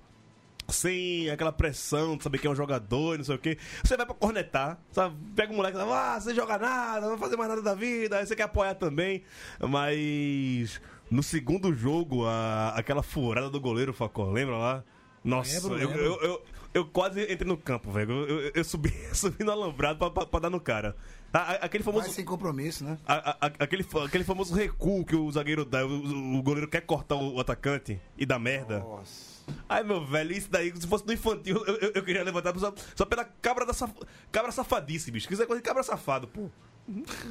[0.69, 3.59] sem aquela pressão de saber quem é um jogador e não sei o quê.
[3.83, 5.15] Você vai pra cornetar, sabe?
[5.37, 7.75] Pega um moleque e fala, ah, você joga nada, não vai fazer mais nada da
[7.75, 9.23] vida, aí você quer apoiar também.
[9.61, 10.81] Mas
[11.11, 14.85] no segundo jogo, a, aquela furada do goleiro, Facó, lembra lá?
[15.23, 16.03] Nossa, Lembro, eu, lembro.
[16.03, 16.43] eu, eu,
[16.75, 18.11] eu quase entrei no campo, velho.
[18.29, 20.95] Eu, eu, eu subi, subi no alambrado pra, pra, pra dar no cara.
[21.33, 22.07] A- a- aquele famoso.
[22.07, 22.99] Mas sem compromisso, né?
[23.07, 27.41] A- aquele, aquele famoso recuo que o zagueiro dá, o, o goleiro quer cortar o,
[27.41, 28.81] atacante e dá merda.
[28.81, 29.35] Nossa.
[29.68, 32.72] Ai, meu velho, isso daí, se fosse no infantil, eu, eu, eu queria levantar só,
[32.97, 33.93] só pela cabra da saf...
[34.33, 35.29] cabra safadice, bicho.
[35.29, 36.49] Que isso é coisa de cabra safado, pô.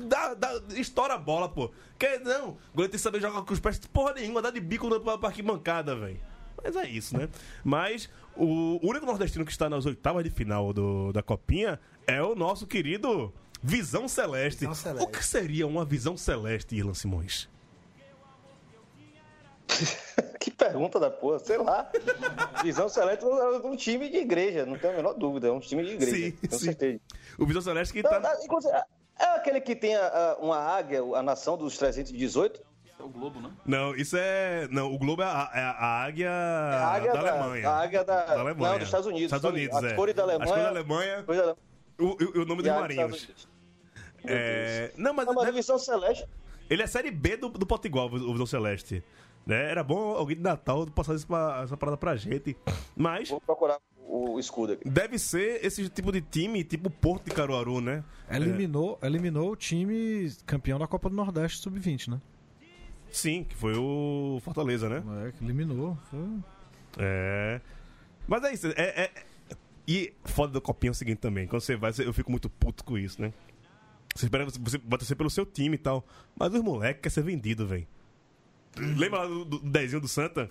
[0.07, 1.71] Dá, dá, estoura a bola, pô.
[1.97, 4.59] Que, não, o goleiro tem que saber jogar com os pés, porra nenhuma, dá de
[4.59, 6.19] bico na- pra, pra arquibancada, velho.
[6.63, 7.27] Mas é isso, né?
[7.63, 12.35] Mas o único nordestino que está nas oitavas de final do, da Copinha é o
[12.35, 14.59] nosso querido Visão Celeste.
[14.61, 15.03] Visão Celeste.
[15.03, 17.49] O que seria uma Visão Celeste, Irlan Simões?
[20.39, 21.89] Que pergunta da porra, sei lá.
[22.61, 23.27] Visão Celeste é
[23.65, 25.47] um time de igreja, não tenho a menor dúvida.
[25.47, 26.65] É um time de igreja, Sim, com sim.
[26.65, 26.99] certeza.
[27.39, 28.37] O Visão Celeste que Não, tá...
[28.43, 32.61] inclusive, é aquele que tem a- a- uma águia, a nação dos 318?
[33.03, 33.51] É o Globo, né?
[33.65, 34.67] Não, isso é.
[34.71, 36.29] Não, o Globo é a, é a águia, É
[36.77, 37.69] a águia da, Alemanha.
[37.69, 38.71] A águia da, Da Alemanha.
[38.71, 39.25] Não, dos Estados Unidos.
[39.25, 39.93] Estados Unidos, As é.
[39.93, 40.49] cores da As Alemanha.
[40.49, 41.57] cores da Alemanha, cores da Alemanha
[41.99, 43.23] o, o, o nome e dos marinhos.
[43.23, 43.47] Unidos.
[44.25, 46.25] É, não, mas Não, mas a deve- Visão Celeste.
[46.69, 49.03] ele é série B do, do Potiguar, o Visão Celeste.
[49.45, 49.69] Né?
[49.71, 52.55] Era bom alguém de Natal passar isso pra- essa parada pra gente.
[52.95, 53.77] Mas Vou procurar
[54.07, 54.87] o escudo aqui.
[54.87, 58.01] deve ser esse tipo de time, tipo Porto de Caruaru, né?
[58.31, 62.21] Eliminou, eliminou o time campeão da Copa do Nordeste Sub-20, né?
[63.13, 65.03] Sim, que foi o Fortaleza, né?
[65.27, 65.95] É, que eliminou.
[66.09, 66.19] Foi...
[66.97, 67.61] É.
[68.27, 68.67] Mas é isso.
[68.75, 69.11] É, é-
[69.87, 71.45] E foda da copinha é o seguinte também.
[71.45, 73.31] Quando você vai, eu fico muito puto com isso, né?
[74.15, 76.03] Você espera você vai torcer pelo seu time e tal.
[76.35, 77.85] Mas os moleques querem ser vendido, velho.
[78.77, 80.49] Lembra lá do, do desenho do Santa?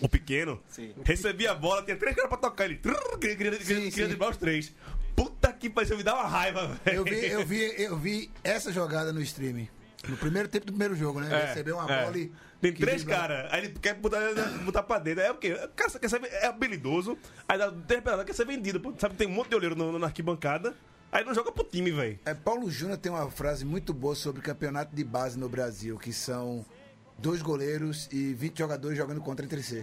[0.00, 0.62] O pequeno?
[0.68, 0.94] Sim.
[1.04, 2.76] Recebia a bola, tinha três caras pra tocar ele.
[2.76, 4.06] Queria, queria, queria, queria sim.
[4.06, 4.72] driblar os três.
[5.16, 6.98] Puta que pariu, me dá uma raiva, velho.
[6.98, 9.68] Eu vi, eu, vi, eu vi essa jogada no streaming.
[10.08, 11.28] No primeiro tempo do primeiro jogo, né?
[11.32, 12.04] É, Recebeu uma é.
[12.04, 12.32] bola e.
[12.60, 14.20] Tem que três caras, aí ele quer botar,
[14.64, 15.22] botar pra dentro.
[15.22, 15.52] É o quê?
[15.54, 17.16] O cara quer ser, é habilidoso,
[17.48, 18.78] aí dá tempo quer ser vendido.
[18.80, 18.92] pô.
[18.98, 20.74] Sabe, tem um monte de olheiro no- na arquibancada,
[21.10, 22.18] aí não joga pro time, velho.
[22.24, 26.12] É, Paulo Júnior tem uma frase muito boa sobre campeonato de base no Brasil, que
[26.12, 26.66] são
[27.16, 29.82] dois goleiros e 20 jogadores jogando contra entre si.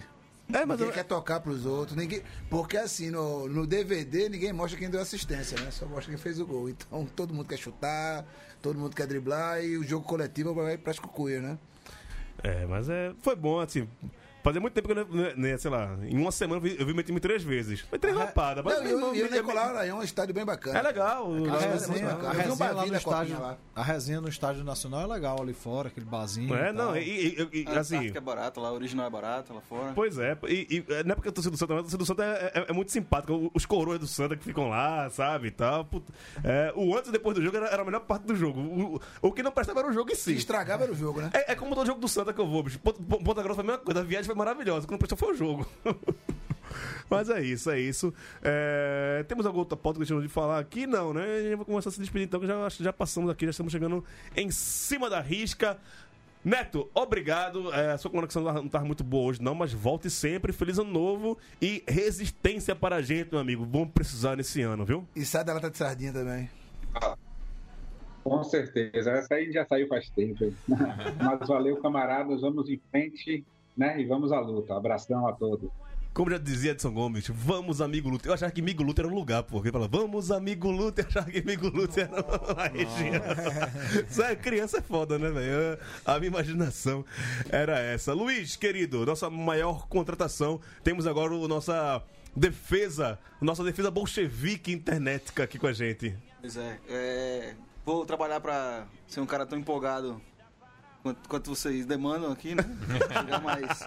[0.52, 2.22] É, mas ninguém eu- quer tocar pros outros, ninguém.
[2.48, 5.70] Porque assim, no, no DVD ninguém mostra quem deu assistência, né?
[5.70, 6.68] Só mostra quem fez o gol.
[6.70, 8.24] Então todo mundo quer chutar,
[8.62, 11.58] todo mundo quer driblar e o jogo coletivo vai pra cucuia, né?
[12.42, 13.86] É, mas é, foi bom, assim.
[14.42, 16.86] Fazia muito tempo que eu, não- né, sei lá, em uma semana eu vi, eu
[16.86, 17.80] vi meu time três vezes.
[17.80, 18.64] Foi três lapadas.
[18.64, 20.78] mas Não, e o- e o Nicolau Araião é um estádio bem bacana.
[20.78, 21.26] É legal.
[21.32, 23.40] A é resenha, muito a vi um resenha lá no estádio.
[23.40, 23.58] lá.
[23.74, 26.54] A resenha no estádio nacional é legal ali fora, aquele barzinho.
[26.54, 27.96] É, e não, e, e- e- A assim.
[27.96, 29.92] Antártica é barata lá, a original é barata lá fora.
[29.94, 32.06] Pois é, e, e não é porque eu torcida do Santa, mas a torcida do
[32.06, 33.32] Santa é, é- é muito simpática.
[33.54, 35.48] Os coroas do Santa que ficam lá, sabe?
[35.48, 35.84] e Tal.
[35.84, 36.12] Puta.
[36.44, 38.60] É, o antes e depois do jogo era, era a melhor parte do jogo.
[38.60, 40.34] O, o que não prestava era o jogo em Se si.
[40.36, 41.30] estragava era o jogo, né?
[41.32, 42.78] É, é como todo jogo do Santa que eu vou, bicho.
[42.78, 44.84] Ponta, Ponta Grossa foi a mesma coisa, a viagem foi maravilhosa.
[44.84, 45.66] O que não prestou foi o jogo.
[47.10, 48.12] Mas é isso, é isso.
[48.42, 50.86] É, temos alguma outra pauta que deixamos de falar aqui?
[50.86, 51.22] Não, né?
[51.22, 53.72] A gente vai começar a se despedir então, que já, já passamos aqui, já estamos
[53.72, 54.04] chegando
[54.36, 55.78] em cima da risca.
[56.44, 57.72] Neto, obrigado.
[57.72, 60.52] É, a sua conexão não estava muito boa hoje, não, mas volte sempre.
[60.52, 63.64] Feliz ano novo e resistência para a gente, meu amigo.
[63.64, 65.06] Vamos precisar nesse ano, viu?
[65.16, 66.48] E sai da lata de sardinha também.
[68.22, 70.52] Com certeza, essa aí já saiu faz tempo.
[70.68, 73.44] Mas valeu, camaradas, vamos em frente,
[73.78, 74.00] né?
[74.00, 74.76] E vamos à luta.
[74.76, 75.70] Abração a todos.
[76.12, 78.28] Como já dizia Edson Gomes, vamos, amigo Lúcio.
[78.28, 80.94] Eu achava que amigo Lúcio era um lugar, porque ele fala, vamos, amigo Lúcio.
[80.98, 83.22] Eu achava que amigo Lúcio era uma região.
[84.10, 85.78] Isso é, criança é foda, né, velho?
[86.04, 87.04] A minha imaginação
[87.48, 88.12] era essa.
[88.12, 90.60] Luiz, querido, nossa maior contratação.
[90.82, 92.02] Temos agora a nossa
[92.34, 96.16] defesa, nossa defesa bolchevique internetica aqui com a gente.
[96.40, 97.54] Pois é, é,
[97.84, 100.20] vou trabalhar pra ser um cara tão empolgado
[101.08, 102.64] quanto, quanto vocês demandam aqui, né?
[103.08, 103.84] Chegar mais,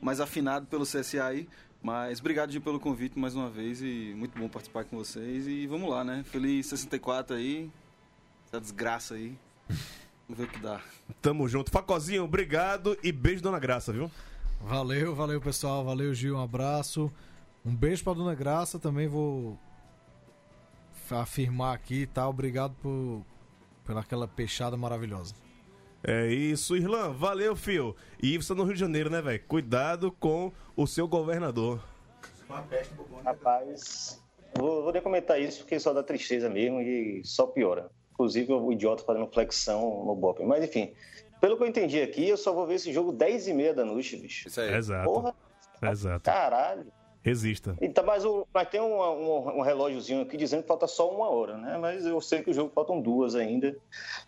[0.00, 1.48] mais afinado pelo CSA aí.
[1.82, 5.46] Mas obrigado Gil, pelo convite mais uma vez e muito bom participar com vocês.
[5.46, 6.24] E vamos lá, né?
[6.24, 7.70] Feliz 64 aí,
[8.46, 9.38] essa desgraça aí.
[10.28, 10.80] Vamos ver o que dá.
[11.20, 11.70] Tamo junto.
[11.70, 14.10] Facozinho, obrigado e beijo, dona Graça, viu?
[14.62, 17.12] Valeu, valeu pessoal, valeu Gil, um abraço.
[17.64, 19.58] Um beijo pra Dona Graça, também vou
[21.10, 22.26] afirmar aqui, tá?
[22.28, 23.22] Obrigado por
[23.84, 25.34] pela aquela peixada maravilhosa.
[26.08, 27.12] É isso, Irlan.
[27.12, 27.96] Valeu, fio.
[28.22, 29.42] E você no Rio de Janeiro, né, velho?
[29.48, 31.82] Cuidado com o seu governador.
[33.24, 34.22] Rapaz,
[34.56, 37.90] vou, vou nem comentar isso porque só dá tristeza mesmo e só piora.
[38.12, 40.40] Inclusive o idiota fazendo flexão no Bop.
[40.44, 40.92] Mas enfim,
[41.40, 43.84] pelo que eu entendi aqui, eu só vou ver esse jogo 10 e meia da
[43.84, 44.46] noite, bicho.
[44.46, 44.74] Isso aí.
[44.74, 45.10] Exato.
[45.10, 45.34] Porra,
[45.82, 46.22] Exato.
[46.22, 46.86] caralho.
[47.26, 47.76] Resista.
[47.80, 51.28] Então, mas, o, mas tem um, um, um relógiozinho aqui dizendo que falta só uma
[51.28, 51.76] hora, né?
[51.76, 53.76] Mas eu sei que o jogo faltam duas ainda.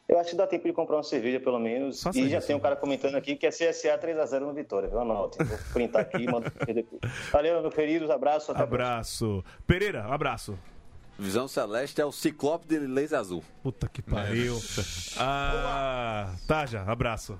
[0.09, 2.03] Eu acho que dá tempo de comprar uma cerveja, pelo menos.
[2.03, 2.49] Faça e já isso.
[2.49, 4.99] tem um cara comentando aqui que é CSA 3x0 no Vitória, viu?
[4.99, 5.47] Anotem.
[5.47, 7.01] Vou printar aqui e mando depois.
[7.31, 8.11] Valeu, meu querido.
[8.11, 8.51] Abraço.
[8.51, 8.89] Até a próxima.
[8.89, 9.45] Abraço.
[9.65, 10.59] Pereira, um abraço.
[11.17, 13.45] Visão Celeste é o Ciclope de laser azul.
[13.63, 14.61] Puta que pariu.
[15.17, 17.39] Ah, Taja, abraço.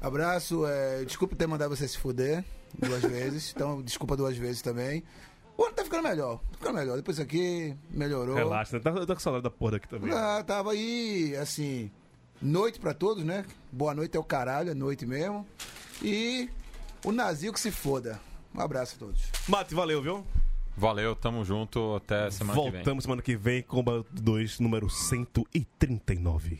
[0.00, 2.44] Abraço, é, desculpa ter mandado você se fuder
[2.78, 5.02] duas vezes, então desculpa duas vezes também.
[5.56, 6.96] O ano tá ficando melhor, tá ficando melhor.
[6.96, 8.34] Depois aqui, melhorou.
[8.34, 10.12] Relaxa, eu tô com saudade da porra daqui também.
[10.12, 11.90] Ah, tava aí, assim,
[12.40, 13.44] noite pra todos, né?
[13.70, 15.46] Boa noite é o caralho, é noite mesmo.
[16.02, 16.48] E
[17.04, 18.18] o Nazil que se foda.
[18.54, 19.22] Um abraço a todos.
[19.48, 20.24] Mate, valeu, viu?
[20.76, 21.94] Valeu, tamo junto.
[21.96, 22.72] Até semana que vem.
[22.72, 26.58] Voltamos semana que vem com o 2, número 139.